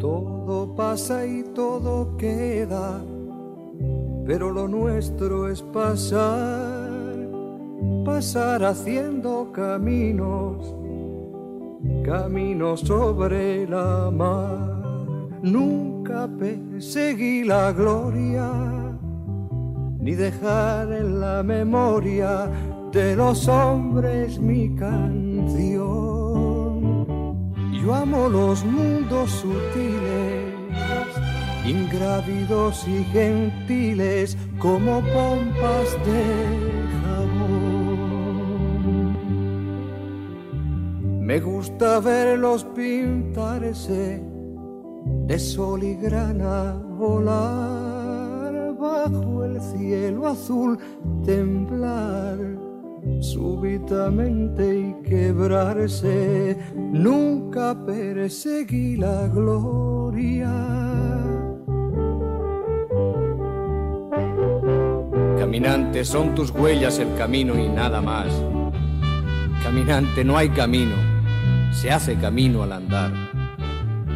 Todo 0.00 0.74
pasa 0.76 1.26
y 1.26 1.42
todo 1.54 2.16
queda, 2.16 3.04
pero 4.24 4.50
lo 4.52 4.68
nuestro 4.68 5.48
es 5.48 5.60
pasar, 5.60 6.77
pasar 8.04 8.64
haciendo 8.64 9.52
caminos, 9.52 10.74
caminos 12.04 12.80
sobre 12.80 13.66
la 13.66 14.10
mar. 14.10 14.78
Nunca 15.42 16.28
perseguí 16.38 17.44
la 17.44 17.72
gloria, 17.72 18.50
ni 20.00 20.14
dejar 20.14 20.92
en 20.92 21.20
la 21.20 21.42
memoria 21.42 22.50
de 22.92 23.14
los 23.14 23.46
hombres 23.48 24.38
mi 24.40 24.74
canción. 24.74 25.88
Yo 27.80 27.94
amo 27.94 28.28
los 28.28 28.64
mundos 28.64 29.30
sutiles, 29.30 30.54
ingrávidos 31.64 32.86
y 32.88 33.04
gentiles 33.04 34.36
como 34.58 35.00
pompas 35.00 35.96
de 36.04 36.87
Me 41.28 41.40
gusta 41.40 42.00
verlos 42.00 42.64
pintarse 42.74 44.22
de 45.26 45.38
sol 45.38 45.82
y 45.82 45.94
grana 45.94 46.72
volar 46.98 48.74
bajo 48.80 49.44
el 49.44 49.60
cielo 49.60 50.26
azul, 50.26 50.78
temblar 51.26 52.38
súbitamente 53.20 54.78
y 54.78 54.94
quebrarse. 55.06 56.56
Nunca 56.74 57.76
perseguí 57.84 58.96
la 58.96 59.28
gloria. 59.28 60.50
Caminante, 65.38 66.06
son 66.06 66.34
tus 66.34 66.50
huellas 66.52 66.98
el 66.98 67.14
camino 67.16 67.58
y 67.58 67.68
nada 67.68 68.00
más. 68.00 68.28
Caminante, 69.62 70.24
no 70.24 70.38
hay 70.38 70.48
camino, 70.48 71.17
se 71.72 71.90
hace 71.90 72.16
camino 72.16 72.62
al 72.62 72.72
andar. 72.72 73.12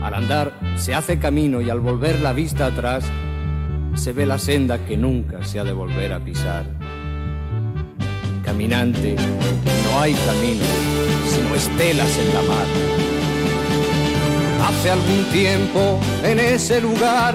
Al 0.02 0.14
andar 0.14 0.52
se 0.76 0.94
hace 0.94 1.18
camino 1.18 1.60
y 1.60 1.70
al 1.70 1.80
volver 1.80 2.20
la 2.20 2.32
vista 2.32 2.66
atrás 2.66 3.04
se 3.94 4.12
ve 4.12 4.26
la 4.26 4.38
senda 4.38 4.78
que 4.84 4.96
nunca 4.96 5.44
se 5.44 5.60
ha 5.60 5.64
de 5.64 5.72
volver 5.72 6.12
a 6.12 6.20
pisar. 6.20 6.64
Caminante, 8.44 9.14
no 9.14 10.00
hay 10.00 10.14
camino, 10.14 10.64
sino 11.28 11.54
estelas 11.54 12.18
en 12.18 12.34
la 12.34 12.42
mar. 12.42 12.66
Hace 14.68 14.90
algún 14.90 15.24
tiempo 15.32 16.00
en 16.24 16.40
ese 16.40 16.80
lugar 16.80 17.34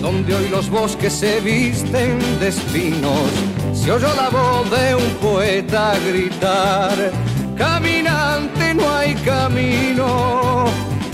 donde 0.00 0.34
hoy 0.34 0.48
los 0.48 0.70
bosques 0.70 1.12
se 1.12 1.40
visten 1.40 2.18
de 2.40 2.48
espinos, 2.48 3.30
se 3.74 3.92
oyó 3.92 4.08
la 4.14 4.30
voz 4.30 4.70
de 4.70 4.94
un 4.94 5.10
poeta 5.20 5.94
gritar, 6.06 7.12
caminante 7.60 8.74
no 8.74 8.84
hay 8.96 9.14
camino, 9.16 10.64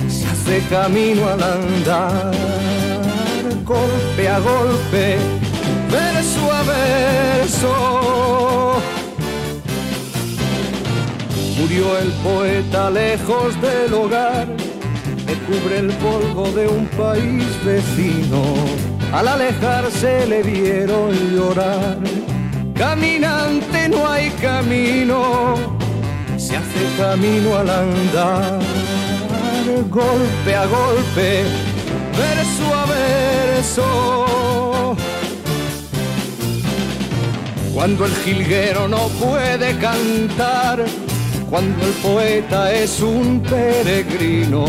se 0.09 0.27
hace 0.29 0.63
camino 0.71 1.29
al 1.29 1.43
andar, 1.43 2.33
golpe 3.65 4.29
a 4.29 4.39
golpe, 4.39 5.17
verso 5.91 6.53
a 6.53 6.63
verso. 6.63 7.73
Murió 11.59 11.99
el 11.99 12.11
poeta 12.23 12.91
lejos 12.91 13.61
del 13.61 13.93
hogar 13.93 14.47
me 15.27 15.35
cubre 15.47 15.79
el 15.79 15.89
polvo 15.95 16.53
de 16.53 16.69
un 16.69 16.87
país 16.87 17.45
vecino. 17.65 18.43
Al 19.13 19.27
alejarse 19.27 20.27
le 20.27 20.43
vieron 20.43 21.13
llorar. 21.35 21.99
Caminante 22.75 23.89
no 23.89 24.07
hay 24.07 24.31
camino, 24.43 25.76
se 26.47 26.57
hace 26.57 26.97
camino 26.97 27.57
al 27.57 27.69
andar. 27.69 28.61
Golpe 29.91 30.55
a 30.55 30.65
golpe, 30.67 31.43
verso 32.17 32.75
a 32.75 32.87
verso. 32.87 34.97
Cuando 37.75 38.07
el 38.07 38.15
jilguero 38.25 38.87
no 38.87 39.09
puede 39.25 39.77
cantar, 39.79 40.85
cuando 41.51 41.85
el 41.85 41.93
poeta 41.95 42.73
es 42.73 43.01
un 43.01 43.41
peregrino, 43.41 44.67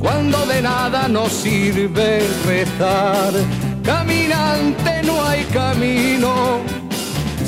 cuando 0.00 0.44
de 0.44 0.60
nada 0.60 1.08
nos 1.08 1.32
sirve 1.32 2.26
rezar. 2.44 3.32
Caminante 3.82 5.02
no 5.04 5.24
hay 5.24 5.44
camino, 5.44 6.60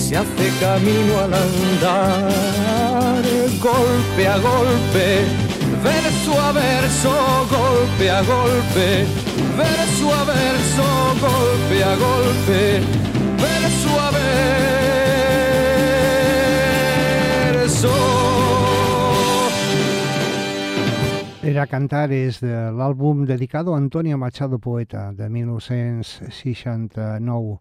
se 0.09 0.17
hace 0.17 0.49
camino 0.59 1.19
al 1.19 1.35
andar, 1.35 3.23
golpe 3.61 4.27
a 4.27 4.39
golpe, 4.39 5.27
verso 5.83 6.41
a 6.41 6.53
verso, 6.53 7.11
golpe 7.51 8.11
a 8.11 8.23
golpe, 8.23 9.07
verso 9.55 10.15
a 10.15 10.25
verso, 10.25 11.15
golpe 11.21 11.85
a 11.85 11.95
golpe, 11.97 12.81
verso 13.37 14.01
a 14.01 14.11
verso. 17.61 18.28
Era 21.49 21.65
Cantares 21.65 22.43
de 22.45 22.69
l'àlbum 22.77 23.23
dedicado 23.25 23.73
a 23.73 23.79
Antonio 23.79 24.19
Machado 24.19 24.59
Poeta 24.59 25.15
de 25.17 25.31
1969. 25.33 27.57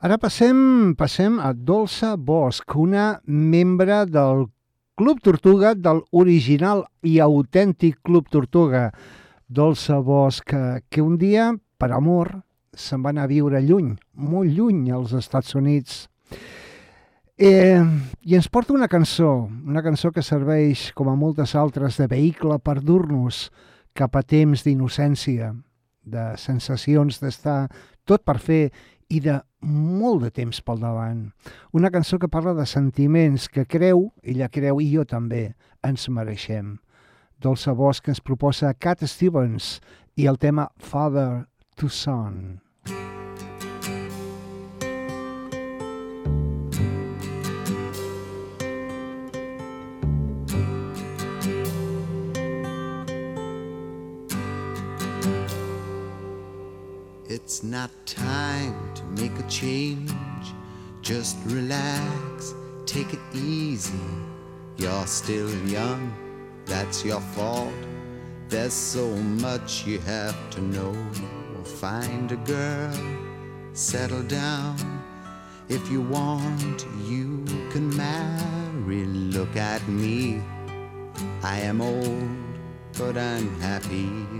Ara 0.00 0.18
passem, 0.18 0.94
passem 0.98 1.38
a 1.38 1.52
Dolça 1.54 2.16
Bosch, 2.16 2.74
una 2.74 3.22
membre 3.26 4.06
del 4.10 4.50
Club 4.98 5.20
Tortuga, 5.22 5.76
del 5.78 6.02
original 6.10 6.90
i 7.06 7.20
autèntic 7.22 8.02
Club 8.02 8.26
Tortuga. 8.34 8.90
Dolça 9.46 10.02
Bosch, 10.02 10.42
que, 10.42 10.82
que 10.90 11.00
un 11.00 11.16
dia, 11.16 11.54
per 11.78 11.94
amor, 11.94 12.42
se'n 12.74 12.98
va 13.06 13.14
anar 13.14 13.22
a 13.28 13.30
viure 13.30 13.62
lluny, 13.62 13.94
molt 14.18 14.50
lluny, 14.50 14.90
als 14.90 15.14
Estats 15.14 15.54
Units. 15.54 16.10
Eh, 17.40 17.80
I 18.20 18.34
ens 18.36 18.50
porta 18.52 18.74
una 18.76 18.86
cançó, 18.86 19.48
una 19.64 19.80
cançó 19.80 20.10
que 20.12 20.20
serveix, 20.20 20.90
com 20.92 21.08
a 21.08 21.14
moltes 21.16 21.54
altres, 21.56 21.96
de 21.96 22.04
vehicle 22.04 22.58
per 22.60 22.82
dur-nos 22.84 23.46
cap 23.96 24.18
a 24.18 24.20
temps 24.20 24.60
d'innocència, 24.66 25.54
de 26.04 26.26
sensacions 26.36 27.16
d'estar 27.22 27.70
tot 28.04 28.26
per 28.28 28.36
fer 28.44 28.60
i 29.08 29.22
de 29.24 29.38
molt 29.64 30.26
de 30.26 30.30
temps 30.42 30.60
pel 30.60 30.84
davant. 30.84 31.24
Una 31.72 31.88
cançó 31.88 32.20
que 32.20 32.28
parla 32.28 32.52
de 32.52 32.68
sentiments 32.68 33.48
que 33.48 33.64
creu, 33.64 34.10
ella 34.20 34.52
creu 34.52 34.84
i 34.84 34.92
jo 34.92 35.08
també, 35.08 35.54
ens 35.80 36.10
mereixem. 36.12 36.76
Dolça 37.40 37.72
Bosch 37.72 38.12
ens 38.12 38.20
proposa 38.20 38.76
Cat 38.76 39.00
Stevens 39.08 39.78
i 40.12 40.28
el 40.28 40.36
tema 40.36 40.68
Father 40.76 41.46
to 41.80 41.88
Son. 41.88 42.60
It's 57.50 57.64
not 57.64 57.90
time 58.06 58.94
to 58.94 59.02
make 59.20 59.36
a 59.36 59.42
change. 59.48 60.12
Just 61.02 61.36
relax, 61.46 62.54
take 62.86 63.12
it 63.12 63.18
easy. 63.34 63.98
You're 64.76 65.06
still 65.08 65.50
young, 65.66 66.14
that's 66.64 67.04
your 67.04 67.20
fault. 67.34 67.74
There's 68.48 68.72
so 68.72 69.04
much 69.42 69.84
you 69.84 69.98
have 69.98 70.36
to 70.50 70.60
know. 70.60 70.94
Find 71.80 72.30
a 72.30 72.36
girl, 72.36 72.94
settle 73.72 74.22
down. 74.22 75.02
If 75.68 75.90
you 75.90 76.02
want, 76.02 76.86
you 77.04 77.44
can 77.72 77.90
marry. 77.96 79.06
Look 79.06 79.56
at 79.56 79.82
me. 79.88 80.40
I 81.42 81.58
am 81.62 81.80
old, 81.80 82.30
but 82.96 83.18
I'm 83.18 83.58
happy. 83.58 84.39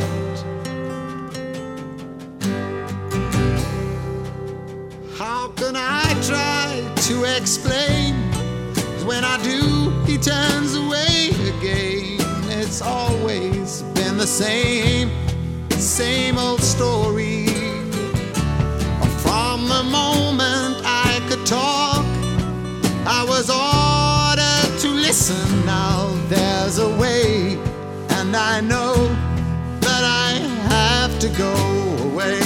How 5.73 6.01
I 6.05 6.13
try 6.21 6.93
to 7.07 7.23
explain? 7.37 8.15
When 9.05 9.23
I 9.23 9.41
do, 9.41 9.89
he 10.05 10.17
turns 10.17 10.75
away 10.75 11.29
again. 11.29 12.19
It's 12.49 12.81
always 12.81 13.81
been 13.93 14.17
the 14.17 14.27
same, 14.27 15.09
same 15.69 16.37
old 16.37 16.61
story. 16.61 17.47
From 19.23 19.69
the 19.69 19.83
moment 19.83 20.81
I 20.83 21.21
could 21.29 21.45
talk, 21.45 22.05
I 23.05 23.23
was 23.25 23.49
ordered 23.49 24.79
to 24.81 24.89
listen. 24.89 25.65
Now 25.65 26.09
there's 26.27 26.79
a 26.79 26.89
way, 26.97 27.57
and 28.09 28.35
I 28.35 28.59
know 28.59 28.95
that 29.79 30.03
I 30.03 30.31
have 30.67 31.17
to 31.19 31.29
go 31.29 31.53
away. 32.09 32.41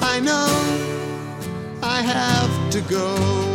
I 0.00 0.18
know 0.20 0.63
have 2.04 2.70
to 2.70 2.80
go. 2.82 3.53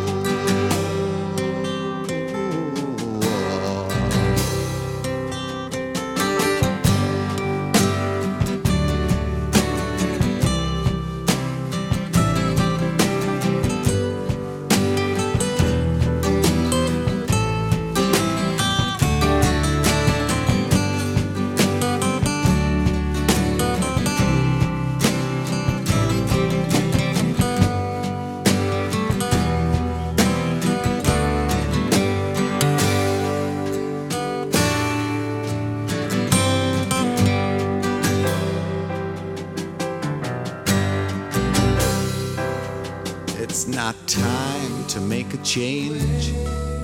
Change. 45.44 46.34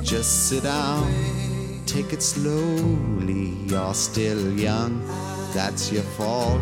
Just 0.04 0.50
sit 0.50 0.64
down, 0.64 1.12
take 1.86 2.14
it 2.14 2.22
slowly. 2.22 3.58
You're 3.66 3.94
still 3.94 4.52
young, 4.54 5.02
that's 5.54 5.92
your 5.92 6.04
fault. 6.04 6.62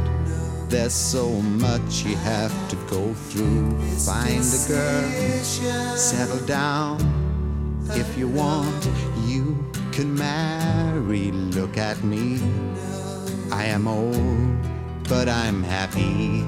There's 0.70 0.94
so 0.94 1.30
much 1.30 2.04
you 2.04 2.16
have 2.18 2.54
to 2.70 2.76
go 2.88 3.14
through. 3.14 3.80
Find 4.00 4.42
a 4.42 4.68
girl, 4.68 5.10
settle 5.96 6.46
down. 6.48 6.98
If 7.92 8.18
you 8.18 8.28
want, 8.28 8.90
you 9.28 9.58
can 9.92 10.16
marry. 10.16 11.32
Look 11.32 11.78
at 11.78 12.04
me. 12.04 12.40
I 13.52 13.66
am 13.66 13.88
old, 13.88 14.58
but 15.08 15.30
I'm 15.30 15.62
happy. 15.62 16.44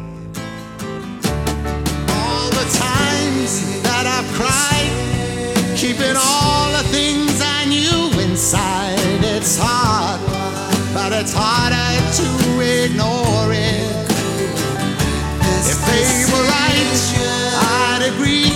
All 2.09 2.49
the 2.49 2.67
times 2.79 3.83
that 3.83 4.07
I've 4.07 4.33
cried, 4.33 4.74
keeping 5.95 6.15
all 6.17 6.71
the 6.71 6.83
things 6.89 7.39
I 7.41 7.65
knew 7.65 8.19
inside. 8.21 8.99
It's 9.23 9.57
hard, 9.61 10.19
but 10.93 11.11
it's 11.13 11.33
harder 11.33 11.91
to 12.19 12.27
ignore 12.83 13.51
it. 13.51 13.95
If 15.71 15.79
they 15.89 16.07
were 16.31 16.45
right, 16.57 16.99
I'd 17.87 18.03
agree. 18.11 18.51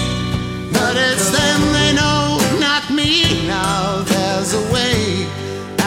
But 0.73 0.95
it's 0.97 1.29
them 1.31 1.61
they 1.71 1.93
know, 1.93 2.39
not 2.59 2.89
me. 2.91 3.47
Now 3.47 4.03
there's 4.03 4.53
a 4.53 4.73
way, 4.73 5.25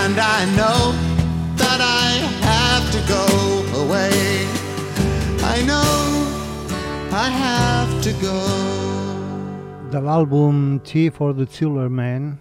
and 0.03 0.19
I 0.19 0.45
know 0.57 0.93
that 1.57 1.81
I 1.81 2.09
have 2.49 2.85
to 2.97 3.01
go 3.17 3.27
away. 3.83 4.47
I 5.55 5.63
know 5.63 5.93
I 7.13 7.29
have 7.29 8.03
to 8.05 8.13
go. 8.23 8.52
De 9.93 10.01
l'àlbum 10.01 10.79
Tea 10.81 11.11
for 11.13 11.35
the 11.37 11.45
Chiller 11.45 11.91
Man 11.93 12.39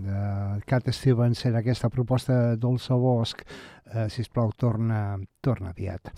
de 0.00 0.60
Cat 0.64 0.88
Stevens 0.88 1.42
era 1.44 1.60
aquesta 1.60 1.90
proposta 1.92 2.56
Dolça 2.56 2.96
Bosch. 2.96 3.44
Eh, 3.92 4.06
sisplau 4.08 4.54
torna, 4.56 5.18
torna 5.44 5.74
aviat. 5.74 6.08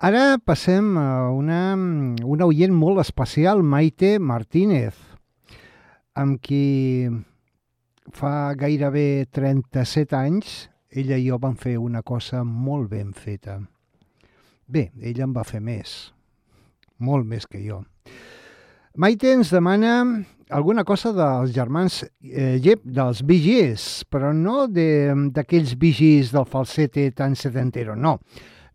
Ara 0.00 0.38
passem 0.40 0.96
a 0.96 1.28
una, 1.28 1.74
una 2.24 2.48
oient 2.48 2.72
molt 2.72 3.02
especial 3.04 3.60
Maite 3.62 4.16
Martínez 4.18 4.96
amb 6.16 6.40
qui 6.40 7.04
fa 8.16 8.54
gairebé 8.56 9.26
37 9.28 10.16
anys 10.16 10.56
ella 10.88 11.20
i 11.20 11.28
jo 11.28 11.38
vam 11.42 11.58
fer 11.60 11.76
una 11.76 12.00
cosa 12.02 12.44
molt 12.48 12.88
ben 12.90 13.12
feta. 13.12 13.60
Bé, 14.64 14.88
ella 15.02 15.28
en 15.28 15.36
va 15.36 15.44
fer 15.44 15.60
més 15.60 16.14
molt 17.04 17.26
més 17.26 17.44
que 17.50 17.60
jo 17.60 17.82
Maite 18.96 19.32
ens 19.34 19.50
demana 19.50 20.24
alguna 20.54 20.84
cosa 20.86 21.10
dels 21.16 21.50
germans 21.54 22.02
eh, 22.22 22.60
Jep, 22.62 22.84
dels 22.84 23.22
Gees, 23.42 24.04
però 24.10 24.32
no 24.32 24.68
de- 24.68 25.30
d'aquells 25.34 25.74
Bee 25.80 25.92
Gees 25.92 26.30
del 26.32 26.46
falsete 26.46 27.10
tan 27.10 27.34
setentero, 27.34 27.96
no. 27.96 28.20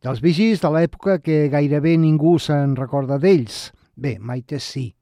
Dels 0.03 0.19
Gees 0.35 0.59
de 0.61 0.69
l'època 0.71 1.19
que 1.23 1.47
gairebé 1.51 1.95
ningú 1.97 2.37
se'n 2.39 2.75
recorda 2.75 3.17
d'ells. 3.19 3.71
Bé, 3.95 4.17
Maite 4.19 4.59
sí. 4.59 4.93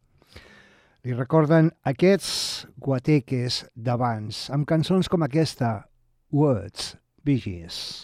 Li 1.05 1.13
recorden 1.13 1.71
aquests 1.85 2.67
guateques 2.77 3.63
d'abans, 3.75 4.49
amb 4.51 4.67
cançons 4.67 5.07
com 5.09 5.23
aquesta, 5.23 5.87
Words, 6.33 6.95
Bee 7.23 7.37
Gees. 7.39 8.03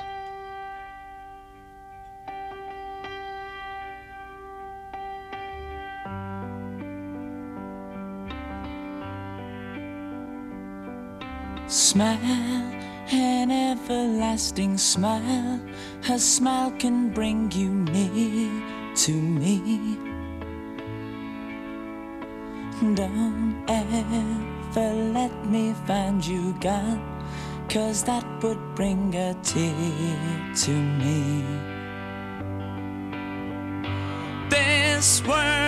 Smile, 11.67 12.19
an 13.12 13.49
everlasting 13.49 14.78
smile. 14.78 15.60
Her 16.04 16.19
smile 16.19 16.71
can 16.78 17.10
bring 17.10 17.52
you 17.52 17.69
near 17.69 18.52
to 18.95 19.12
me. 19.12 19.97
Don't 22.95 23.63
ever 23.67 24.93
let 25.13 25.45
me 25.45 25.73
find 25.88 26.26
you 26.26 26.54
gone, 26.60 27.02
cause 27.69 28.04
that 28.04 28.26
would 28.43 28.76
bring 28.76 29.15
a 29.15 29.34
tear 29.41 30.54
to 30.56 30.71
me. 30.71 31.45
This 34.49 35.23
world 35.26 35.62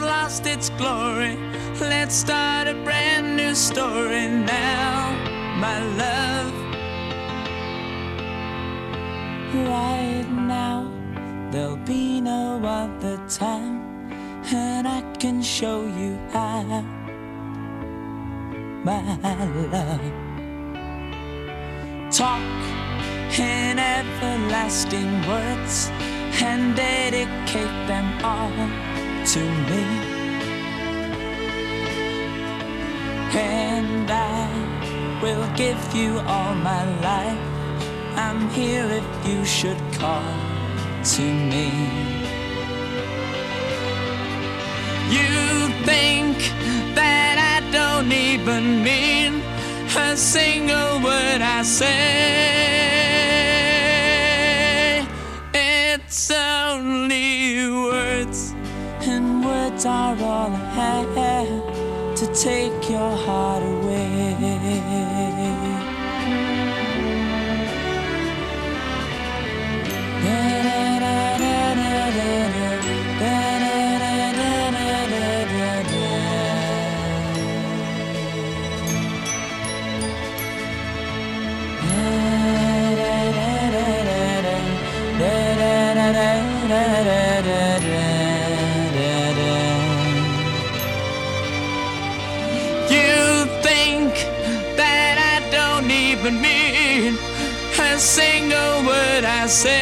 lost 0.00 0.46
its 0.46 0.70
glory. 0.70 1.36
Let's 1.80 2.14
start 2.14 2.68
a 2.68 2.74
brand 2.84 3.36
new 3.36 3.54
story 3.54 4.28
now, 4.28 5.12
my 5.58 5.78
love. 6.02 6.54
Right 9.54 10.26
now, 10.30 10.90
there'll 11.50 11.76
be 11.76 12.20
no 12.20 12.60
other 12.64 13.20
time, 13.28 14.12
and 14.52 14.88
I 14.88 15.02
can 15.18 15.42
show 15.42 15.82
you 15.82 16.18
how, 16.32 16.62
my 18.84 19.02
love. 19.72 20.00
Talk 22.10 22.40
in 23.38 23.78
everlasting 23.78 25.26
words 25.28 25.90
and 26.42 26.74
dedicate 26.74 27.86
them 27.86 28.24
all 28.24 28.89
to 29.26 29.40
me. 29.70 29.84
And 33.32 34.10
I 34.10 34.48
will 35.22 35.46
give 35.56 35.80
you 35.94 36.18
all 36.20 36.54
my 36.54 36.84
life. 37.00 37.38
I'm 38.16 38.48
here 38.50 38.86
if 38.86 39.28
you 39.28 39.44
should 39.44 39.80
call 39.92 40.34
to 41.14 41.22
me. 41.22 41.70
You 45.10 45.68
think 45.84 46.36
that 46.94 47.36
I 47.54 47.70
don't 47.70 48.10
even 48.12 48.82
mean 48.82 49.42
a 49.96 50.16
single 50.16 51.00
word 51.02 51.40
I 51.42 51.62
say. 51.62 52.79
Words 59.80 59.86
are 59.86 60.22
all 60.22 60.52
I 60.52 61.04
have 61.16 62.16
to 62.16 62.26
take 62.34 62.90
your 62.90 63.16
heart 63.16 63.62
away. 63.62 65.09
Even 96.10 96.40
mean 96.40 97.16
a 97.78 97.96
single 97.98 98.82
word 98.84 99.24
I 99.24 99.46
say. 99.46 99.80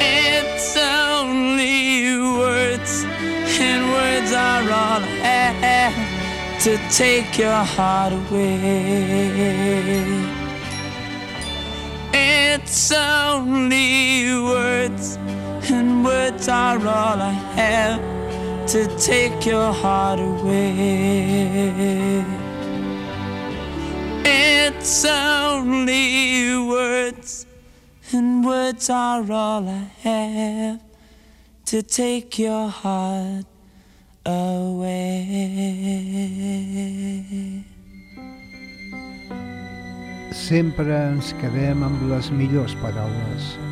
It's 0.00 0.76
only 0.76 2.18
words, 2.38 3.04
and 3.58 3.90
words 3.90 4.32
are 4.32 4.62
all 4.62 5.02
I 5.02 5.50
have 5.66 5.96
to 6.64 6.72
take 7.02 7.36
your 7.36 7.64
heart 7.74 8.12
away. 8.12 8.52
It's 12.12 12.92
only 12.92 14.24
words, 14.54 15.18
and 15.68 16.04
words 16.04 16.48
are 16.48 16.78
all 16.78 17.18
I 17.32 17.34
have 17.60 18.00
to 18.68 18.86
take 18.98 19.44
your 19.44 19.72
heart 19.72 20.20
away. 20.20 21.82
It's 24.64 25.04
only 25.04 26.56
words, 26.56 27.46
and 28.12 28.44
words 28.44 28.88
are 28.90 29.26
all 29.32 29.68
I 29.68 29.90
have 30.06 30.80
to 31.66 31.82
take 31.82 32.38
your 32.38 32.68
heart 32.68 33.46
away. 34.24 35.26
Sempre 40.30 40.94
ens 40.94 41.34
quedem 41.42 41.82
amb 41.82 42.06
les 42.14 42.30
millors 42.30 42.78
paraules. 42.78 43.71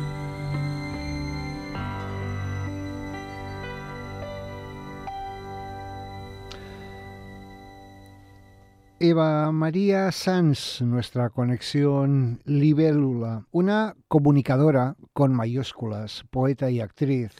Eva 9.03 9.51
María 9.51 10.11
Sanz, 10.11 10.79
nuestra 10.83 11.31
conexión 11.31 12.39
libélula, 12.45 13.47
una 13.49 13.95
comunicadora 14.07 14.95
con 15.11 15.33
mayúsculas, 15.33 16.23
poeta 16.29 16.69
y 16.69 16.81
actriz, 16.81 17.31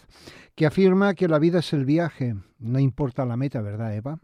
que 0.56 0.66
afirma 0.66 1.14
que 1.14 1.28
la 1.28 1.38
vida 1.38 1.60
es 1.60 1.72
el 1.74 1.86
viaje, 1.86 2.36
no 2.58 2.80
importa 2.80 3.28
la 3.28 3.38
meta, 3.38 3.62
¿verdad, 3.62 3.96
Eva? 3.96 4.18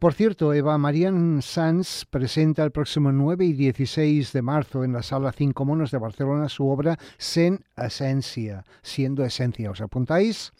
Por 0.00 0.12
cierto, 0.12 0.52
Eva 0.52 0.76
María 0.76 1.12
Sanz 1.40 2.04
presenta 2.04 2.64
el 2.64 2.72
próximo 2.72 3.12
9 3.12 3.44
y 3.44 3.52
16 3.52 4.32
de 4.32 4.42
marzo 4.42 4.82
en 4.82 4.92
la 4.92 5.04
Sala 5.04 5.30
Cinco 5.30 5.64
Monos 5.64 5.92
de 5.92 5.98
Barcelona 5.98 6.48
su 6.48 6.66
obra 6.66 6.98
Sen 7.16 7.64
Esencia, 7.76 8.64
siendo 8.82 9.24
esencia. 9.24 9.70
¿Os 9.70 9.80
apuntáis? 9.80 10.52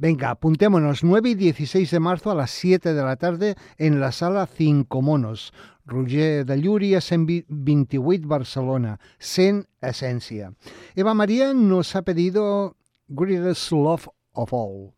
Venga, 0.00 0.30
apuntémonos 0.30 1.04
9 1.04 1.28
y 1.28 1.34
16 1.34 1.90
de 1.90 2.00
marzo 2.00 2.30
a 2.30 2.34
las 2.34 2.52
7 2.52 2.94
de 2.94 3.02
la 3.02 3.16
tarde 3.16 3.56
en 3.76 4.00
la 4.00 4.12
Sala 4.12 4.46
Cinco 4.46 5.02
Monos. 5.02 5.52
Roger 5.84 6.46
de 6.46 6.58
Llúria, 6.58 7.02
128 7.02 8.26
Barcelona, 8.26 8.98
Sen 9.18 9.66
Esencia. 9.82 10.54
Eva 10.94 11.12
María 11.12 11.52
nos 11.52 11.94
ha 11.96 12.00
pedido 12.00 12.78
Greatest 13.08 13.72
Love 13.72 14.08
of 14.32 14.54
All, 14.54 14.94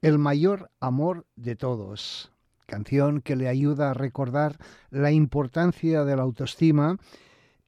el 0.00 0.16
mayor 0.18 0.70
amor 0.80 1.26
de 1.36 1.54
todos 1.54 2.32
canción 2.64 3.20
que 3.20 3.36
le 3.36 3.48
ayuda 3.48 3.90
a 3.90 3.94
recordar 3.94 4.56
la 4.88 5.12
importancia 5.12 6.02
de 6.04 6.16
la 6.16 6.22
autoestima 6.22 6.96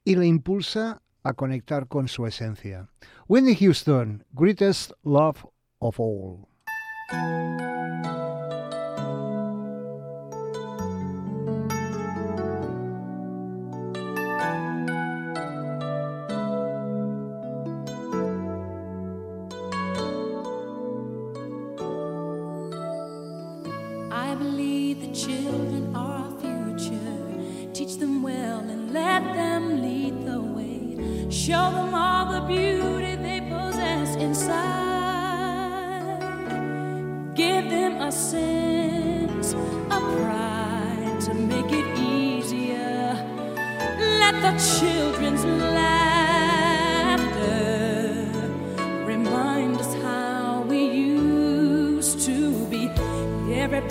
y 0.03 0.15
le 0.15 0.25
impulsa 0.25 1.03
a 1.21 1.33
conectar 1.33 1.87
con 1.87 2.07
su 2.07 2.25
esencia. 2.25 2.89
Whitney 3.27 3.55
Houston, 3.55 4.25
Greatest 4.31 4.93
Love 5.03 5.45
of 5.77 5.99
All. 5.99 6.49
Música 7.11 7.68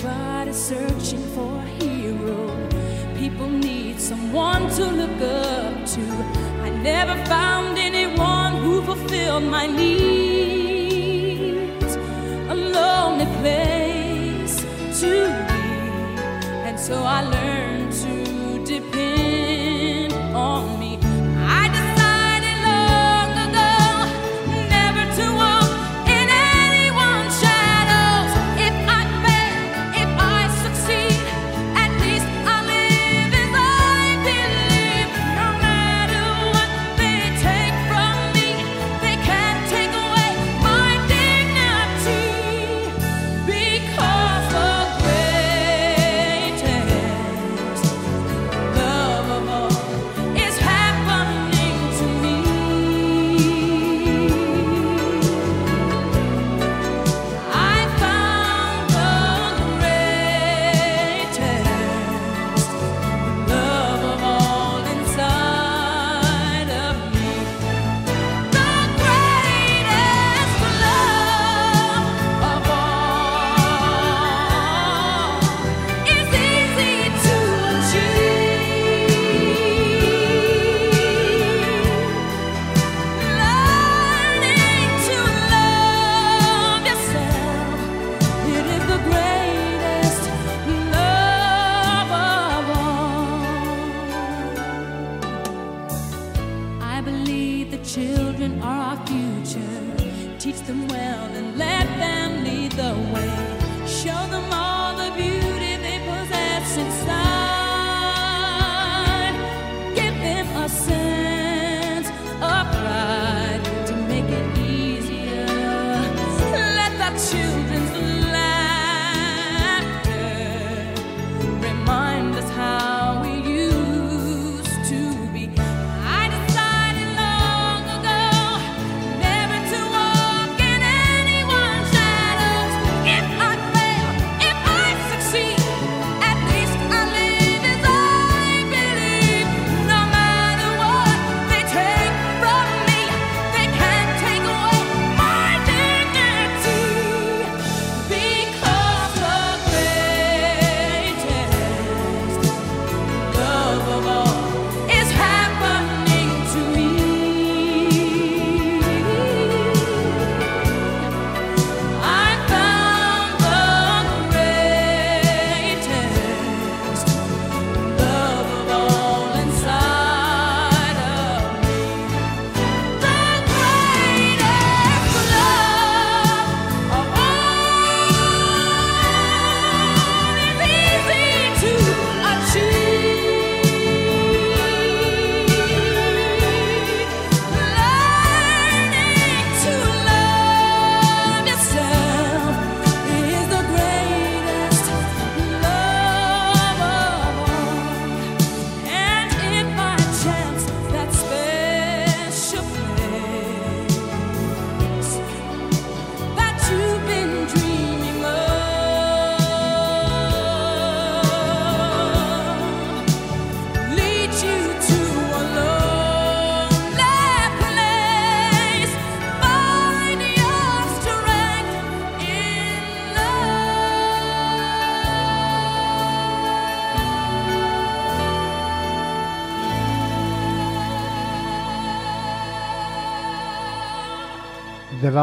Everybody's 0.08 0.56
searching 0.56 1.22
for 1.34 1.56
a 1.58 1.66
hero. 1.82 2.40
People 3.14 3.48
need 3.48 4.00
someone 4.00 4.70
to 4.70 4.84
look 4.86 5.20
up 5.20 5.84
to. 5.94 6.00
I 6.62 6.70
never 6.70 7.14
found 7.26 7.76
anyone 7.76 8.54
who 8.62 8.80
fulfilled 8.80 9.44
my 9.44 9.66
needs. 9.66 9.96
A 12.48 12.54
lonely 12.54 13.26
place 13.42 14.56
to 15.00 15.12
be. 15.48 15.66
And 16.66 16.80
so 16.80 17.02
I 17.02 17.20
learned 17.22 17.77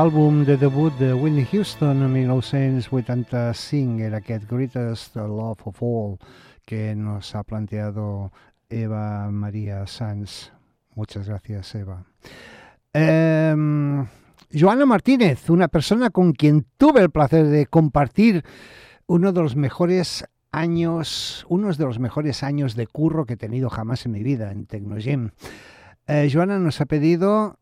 l'àlbum 0.05 0.43
de 0.45 0.55
debut 0.55 0.93
de 0.99 1.13
Whitney 1.13 1.47
Houston 1.51 2.03
en 2.03 2.13
1985, 2.13 4.03
era 4.05 4.19
aquest 4.21 4.45
Greatest 4.45 5.15
Love 5.15 5.65
of 5.65 5.81
All 5.81 6.17
que 6.63 6.93
nos 6.93 7.33
ha 7.33 7.43
planteado 7.43 8.31
Eva 8.69 9.31
María 9.31 9.87
Sanz. 9.87 10.51
Muchas 10.93 11.27
gracias, 11.27 11.73
Eva. 11.73 12.05
Em, 12.93 14.05
Joana 14.53 14.85
Martínez, 14.85 15.49
una 15.49 15.69
persona 15.69 16.11
con 16.11 16.33
quien 16.33 16.67
tuve 16.77 17.01
el 17.01 17.09
placer 17.09 17.47
de 17.47 17.65
compartir 17.65 18.45
uno 19.07 19.33
de 19.33 19.41
los 19.41 19.55
mejores 19.55 20.23
años, 20.51 21.47
unos 21.49 21.79
de 21.79 21.85
los 21.85 21.97
mejores 21.97 22.43
años 22.43 22.75
de 22.75 22.85
curro 22.85 23.25
que 23.25 23.33
he 23.33 23.37
tenido 23.37 23.71
jamás 23.71 24.05
en 24.05 24.11
mi 24.11 24.21
vida 24.21 24.51
en 24.51 24.67
Tecnogym. 24.67 25.31
Eh, 26.05 26.29
Joana 26.31 26.59
nos 26.59 26.79
ha 26.79 26.85
pedido 26.85 27.57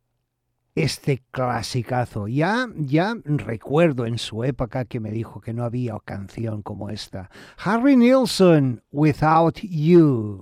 este 0.76 1.24
clasicazo. 1.32 2.28
Ya, 2.28 2.68
ya 2.76 3.16
recuerdo 3.24 4.06
en 4.06 4.18
su 4.18 4.44
época 4.44 4.86
que 4.86 5.00
me 5.00 5.12
dijo 5.12 5.42
que 5.42 5.54
no 5.54 5.64
había 5.64 5.98
canción 6.04 6.62
como 6.62 6.90
esta. 6.90 7.30
Harry 7.64 7.96
Nilsson, 7.96 8.82
Without 8.92 9.60
You. 9.62 10.42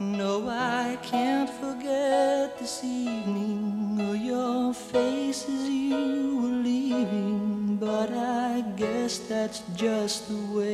No, 0.00 0.48
I 0.48 0.96
can't 1.02 1.50
forget 1.50 2.56
this 2.58 2.84
evening 2.84 3.98
or 4.00 4.14
your 4.14 4.72
face 4.72 5.44
as 5.48 5.68
you 5.68 6.38
were 6.40 6.62
leaving. 6.62 7.78
But 7.80 8.12
I 8.12 8.62
guess 8.76 9.18
that's 9.18 9.62
just 9.74 10.28
the 10.28 10.56
way 10.56 10.67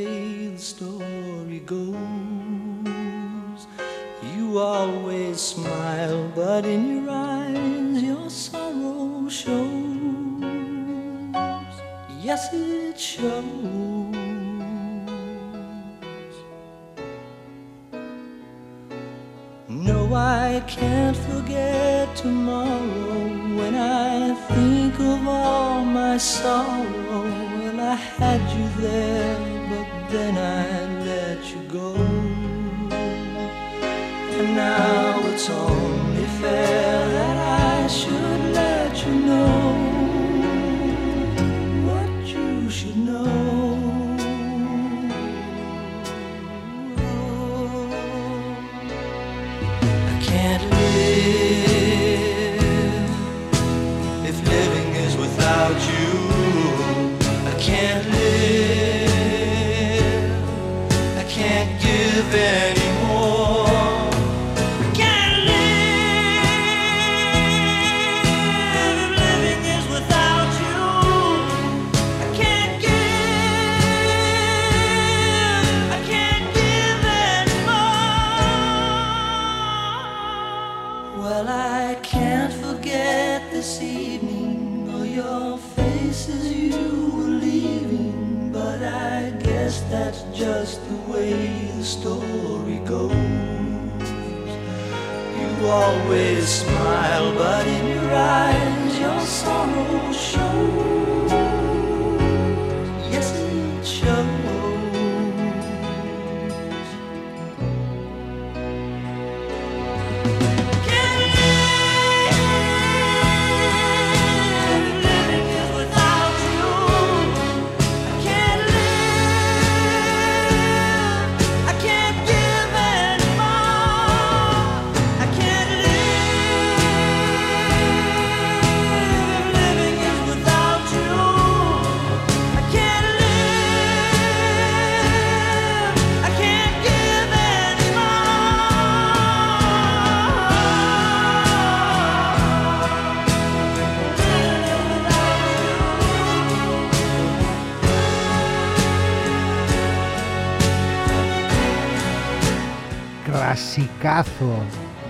always 95.74 96.48
smile, 96.48 97.34
but 97.34 97.66
in 97.66 97.86
your 97.94 98.10
eyes 98.14 98.98
your 98.98 99.20
sorrow 99.20 100.12
shows. 100.12 101.23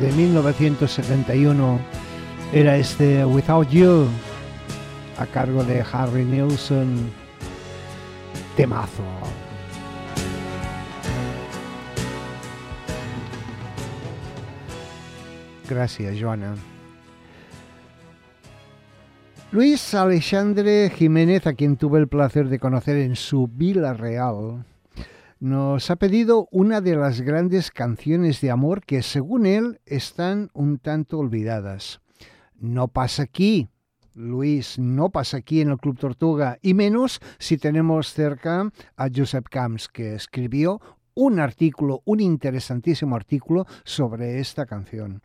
De 0.00 0.10
1971 0.12 1.78
era 2.54 2.78
este 2.78 3.22
Without 3.26 3.68
You 3.68 4.06
a 5.18 5.26
cargo 5.26 5.62
de 5.62 5.84
Harry 5.92 6.24
Nilsson. 6.24 7.10
Temazo. 8.56 9.02
Gracias 15.68 16.18
Joana. 16.18 16.54
Luis 19.52 19.94
Alexandre 19.94 20.90
Jiménez, 20.96 21.46
a 21.46 21.52
quien 21.52 21.76
tuve 21.76 21.98
el 21.98 22.08
placer 22.08 22.48
de 22.48 22.58
conocer 22.58 22.96
en 22.96 23.16
su 23.16 23.48
Vila 23.48 23.92
Real, 23.92 24.64
nos 25.40 25.90
ha 25.90 25.96
pedido 25.96 26.48
una 26.50 26.80
de 26.80 26.96
las 26.96 27.20
grandes 27.20 27.70
canciones 27.70 28.40
de 28.40 28.50
amor 28.50 28.84
que 28.84 29.02
según 29.02 29.46
él 29.46 29.80
están 29.86 30.50
un 30.54 30.78
tanto 30.78 31.18
olvidadas. 31.18 32.00
No 32.56 32.88
pasa 32.88 33.24
aquí, 33.24 33.68
Luis, 34.14 34.78
no 34.78 35.10
pasa 35.10 35.38
aquí 35.38 35.60
en 35.60 35.70
el 35.70 35.78
Club 35.78 35.98
Tortuga, 35.98 36.58
y 36.62 36.74
menos 36.74 37.20
si 37.38 37.58
tenemos 37.58 38.12
cerca 38.12 38.70
a 38.96 39.08
Josep 39.14 39.48
Camps, 39.48 39.88
que 39.88 40.14
escribió 40.14 40.80
un 41.14 41.40
artículo, 41.40 42.02
un 42.04 42.20
interesantísimo 42.20 43.16
artículo 43.16 43.66
sobre 43.84 44.40
esta 44.40 44.66
canción. 44.66 45.22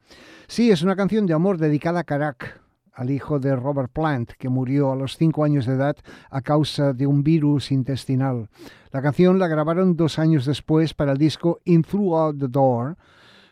Sí, 0.48 0.72
es 0.72 0.82
una 0.82 0.96
canción 0.96 1.26
de 1.26 1.34
amor 1.34 1.58
dedicada 1.58 2.02
a 2.02 2.04
Carac, 2.04 2.62
al 3.00 3.12
hijo 3.12 3.40
de 3.40 3.56
Robert 3.56 3.92
Plant, 3.94 4.32
que 4.34 4.50
murió 4.50 4.92
a 4.92 4.96
los 4.96 5.16
cinco 5.16 5.46
años 5.46 5.66
de 5.66 5.76
edad 5.76 5.96
a 6.30 6.42
causa 6.42 6.92
de 6.92 7.08
un 7.08 7.24
virus 7.24 7.72
intestinal. 7.72 8.50
La 8.92 9.02
canción 9.02 9.40
la 9.40 9.48
grabaron 9.48 9.96
dos 9.96 10.20
años 10.20 10.46
después 10.46 10.94
para 10.94 11.14
el 11.14 11.18
disco 11.18 11.62
In 11.64 11.82
Throughout 11.82 12.38
the 12.38 12.50
Door, 12.50 12.98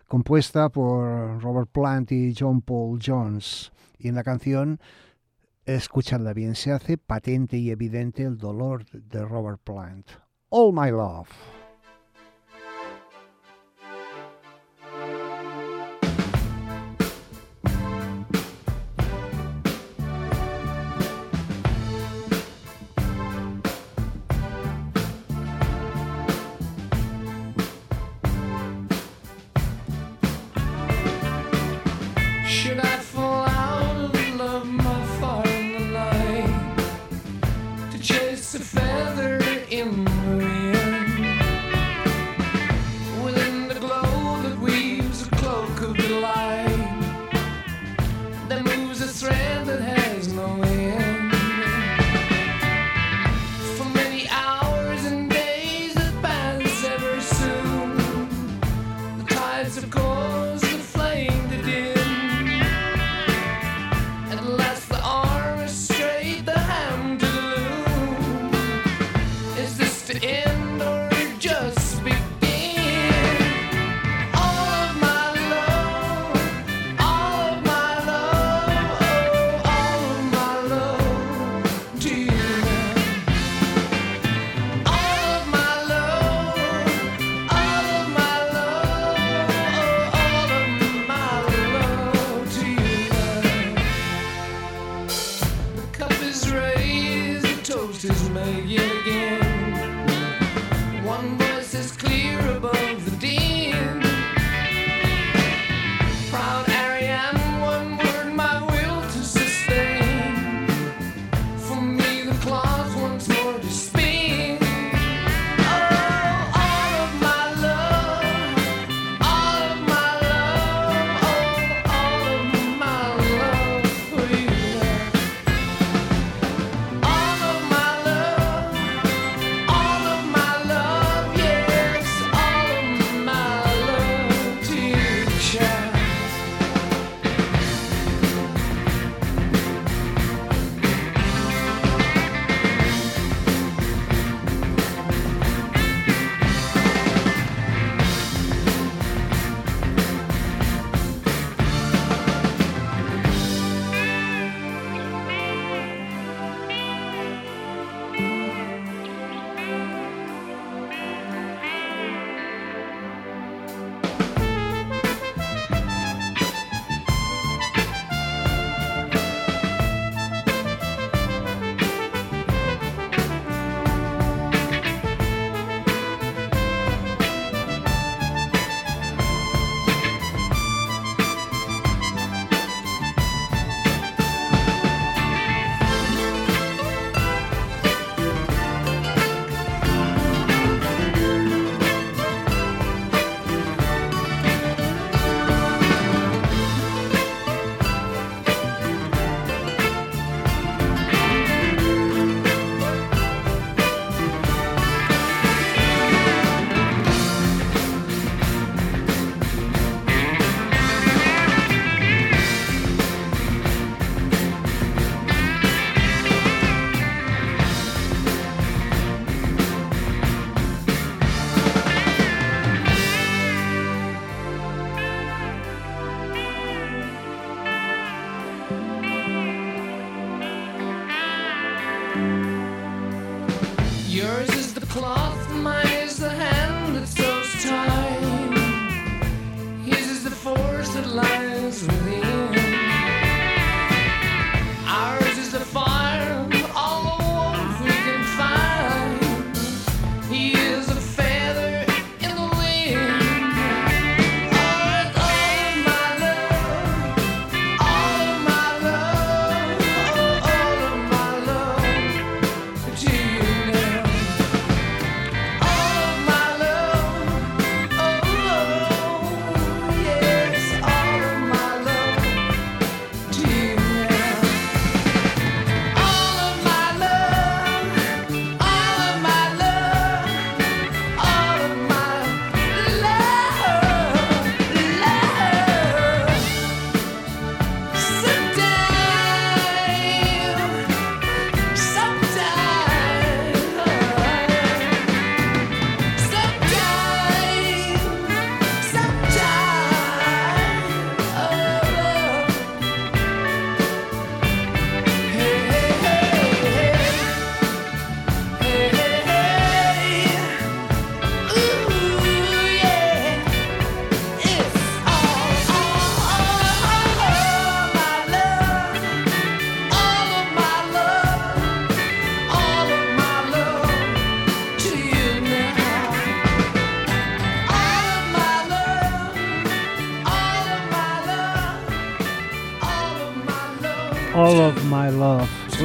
compuesta 0.06 0.68
por 0.68 1.42
Robert 1.42 1.70
Plant 1.72 2.12
y 2.12 2.36
John 2.38 2.60
Paul 2.60 3.00
Jones. 3.02 3.72
Y 3.98 4.10
en 4.10 4.16
la 4.16 4.24
canción, 4.24 4.82
escuchadla 5.66 6.34
bien, 6.34 6.54
se 6.54 6.74
hace 6.74 6.98
patente 6.98 7.56
y 7.58 7.72
evidente 7.72 8.24
el 8.24 8.38
dolor 8.38 8.84
de 8.92 9.24
Robert 9.24 9.62
Plant. 9.64 10.10
All 10.50 10.74
My 10.74 10.92
Love. 10.92 11.30
Just 98.00 98.26
to 98.26 98.32
make 98.32 98.70
it 98.70 99.08
again. 99.08 99.37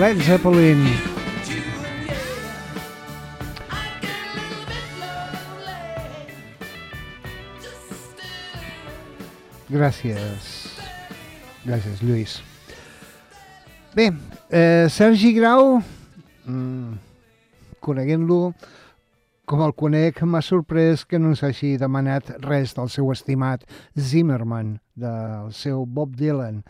Just 0.02 0.24
still. 0.24 1.62
Gràcies. 9.70 10.48
Gràcies, 11.64 12.02
Lluís. 12.02 12.42
Bé, 13.94 14.10
eh, 14.50 14.88
Sergi 14.90 15.32
Grau, 15.32 15.80
mm, 16.46 16.98
coneguent-lo 17.80 18.54
com 19.46 19.62
el 19.62 19.72
conec, 19.72 20.22
m'ha 20.22 20.42
sorprès 20.42 21.04
que 21.04 21.18
no 21.18 21.28
ens 21.28 21.42
hagi 21.42 21.76
demanat 21.78 22.28
res 22.42 22.74
del 22.74 22.88
seu 22.88 23.10
estimat 23.12 23.62
Zimmerman, 23.96 24.80
del 24.96 25.52
seu 25.52 25.86
Bob 25.86 26.16
Dylan. 26.16 26.64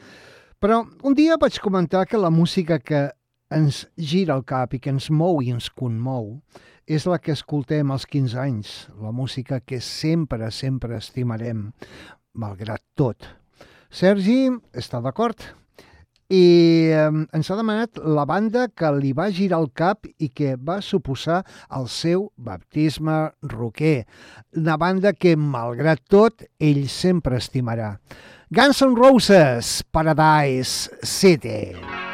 Però 0.61 0.87
un 1.03 1.15
dia 1.15 1.37
vaig 1.37 1.59
comentar 1.61 2.07
que 2.07 2.19
la 2.19 2.31
música 2.31 2.79
que 2.79 3.11
ens 3.55 3.85
gira 3.97 4.37
el 4.39 4.45
cap 4.49 4.75
i 4.75 4.81
que 4.83 4.93
ens 4.93 5.11
mou 5.11 5.43
i 5.43 5.53
ens 5.53 5.71
conmou 5.71 6.39
és 6.87 7.07
la 7.07 7.19
que 7.23 7.35
escoltem 7.37 7.93
als 7.95 8.07
15 8.11 8.39
anys, 8.43 8.73
la 9.01 9.13
música 9.15 9.61
que 9.61 9.81
sempre, 9.81 10.51
sempre 10.51 10.99
estimarem, 10.99 11.71
malgrat 12.35 12.83
tot. 12.99 13.29
Sergi 13.93 14.49
està 14.73 15.03
d'acord 15.05 15.45
i 16.33 16.89
ens 17.37 17.51
ha 17.51 17.57
demanat 17.59 17.99
la 18.01 18.25
banda 18.29 18.65
que 18.73 18.89
li 18.97 19.13
va 19.13 19.29
girar 19.37 19.61
el 19.61 19.69
cap 19.77 20.09
i 20.17 20.31
que 20.33 20.55
va 20.57 20.81
suposar 20.81 21.43
el 21.77 21.91
seu 21.93 22.31
baptisme 22.37 23.19
roquer. 23.53 24.07
Una 24.57 24.79
banda 24.81 25.13
que, 25.13 25.37
malgrat 25.37 26.01
tot, 26.09 26.47
ell 26.59 26.87
sempre 26.89 27.37
estimarà. 27.37 27.99
Guns 28.53 28.81
N' 28.85 28.97
Roses, 28.97 29.83
Paradise 29.93 30.89
City. 31.05 32.12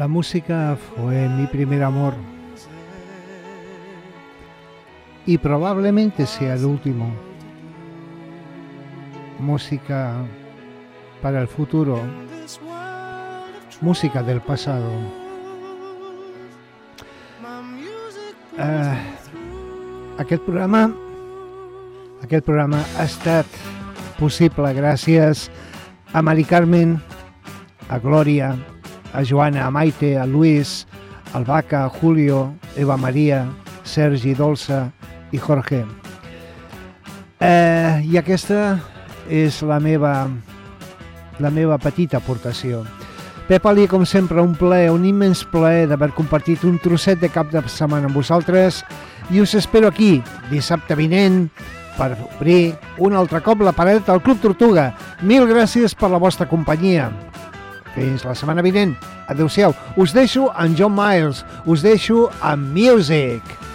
La 0.00 0.08
música 0.08 0.78
fue 0.96 1.28
mi 1.28 1.46
primer 1.46 1.82
amor 1.82 2.14
y 5.26 5.36
probablemente 5.36 6.24
sea 6.24 6.54
el 6.54 6.64
último. 6.64 7.12
Música 9.38 10.24
para 11.20 11.42
el 11.42 11.48
futuro, 11.48 12.00
música 13.82 14.22
del 14.22 14.40
pasado. 14.40 14.90
music 17.74 18.36
Eh, 18.56 18.98
aquest 20.16 20.42
programa 20.44 20.94
aquest 22.22 22.46
programa 22.46 22.80
ha 22.96 23.04
estat 23.04 23.46
possible 24.18 24.72
gràcies 24.72 25.50
a 26.14 26.22
Mari 26.22 26.44
Carmen, 26.44 27.02
a 27.90 27.98
Glòria, 27.98 28.56
a 29.12 29.22
Joana, 29.22 29.66
a 29.66 29.70
Maite, 29.70 30.16
a 30.18 30.26
Luis, 30.26 30.86
al 31.32 31.44
Vaca, 31.44 31.84
a 31.84 31.88
Julio, 31.88 32.54
Eva 32.76 32.96
Maria, 32.96 33.46
Sergi, 33.84 34.34
Dolça 34.34 34.90
i 35.32 35.38
Jorge. 35.38 35.84
Eh, 37.40 38.02
I 38.04 38.18
aquesta 38.20 38.78
és 39.30 39.62
la 39.62 39.80
meva, 39.80 40.28
la 41.38 41.50
meva 41.50 41.78
petita 41.78 42.18
aportació. 42.18 42.84
Pep 43.50 43.64
Ali, 43.66 43.88
com 43.90 44.04
sempre, 44.06 44.42
un 44.42 44.54
plaer, 44.54 44.92
un 44.94 45.04
immens 45.08 45.42
plaer 45.50 45.88
d'haver 45.90 46.12
compartit 46.14 46.62
un 46.68 46.78
trosset 46.78 47.18
de 47.18 47.30
cap 47.32 47.50
de 47.50 47.62
setmana 47.66 48.06
amb 48.06 48.14
vosaltres 48.14 48.84
i 49.30 49.40
us 49.42 49.56
espero 49.58 49.88
aquí, 49.90 50.20
dissabte 50.52 50.94
vinent, 50.94 51.48
per 51.98 52.14
obrir 52.36 52.76
un 52.98 53.16
altre 53.18 53.42
cop 53.42 53.64
la 53.66 53.74
paret 53.76 54.08
al 54.08 54.22
Club 54.22 54.38
Tortuga. 54.40 54.92
Mil 55.22 55.48
gràcies 55.50 55.96
per 55.98 56.12
la 56.12 56.22
vostra 56.22 56.46
companyia. 56.48 57.10
Fins 57.94 58.24
la 58.24 58.36
setmana 58.38 58.62
vinent. 58.62 58.94
Adéu-siau. 59.30 59.74
Us 59.96 60.14
deixo 60.16 60.50
amb 60.54 60.78
John 60.78 60.94
Miles. 60.96 61.44
Us 61.66 61.82
deixo 61.86 62.28
amb 62.40 62.70
Music. 62.76 63.69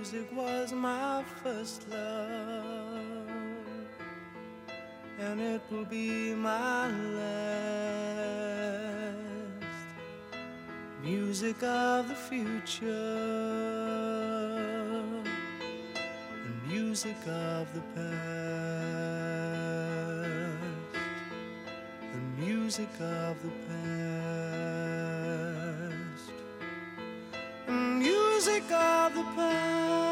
Music 0.00 0.32
was 0.34 0.72
my 0.72 1.22
first 1.42 1.86
love, 1.90 2.88
and 5.18 5.42
it 5.42 5.60
will 5.70 5.84
be 5.84 6.32
my 6.34 6.88
last. 6.88 7.28
Music 11.02 11.62
of 11.62 12.08
the 12.08 12.14
future, 12.14 12.88
and 16.46 16.66
music 16.66 17.18
of 17.26 17.70
the 17.74 17.82
past, 17.94 18.08
and 22.14 22.38
music 22.38 22.88
of 23.00 23.36
the 23.42 23.50
past. 23.68 24.49
Of 28.72 29.14
the 29.14 29.22
Music 29.36 30.09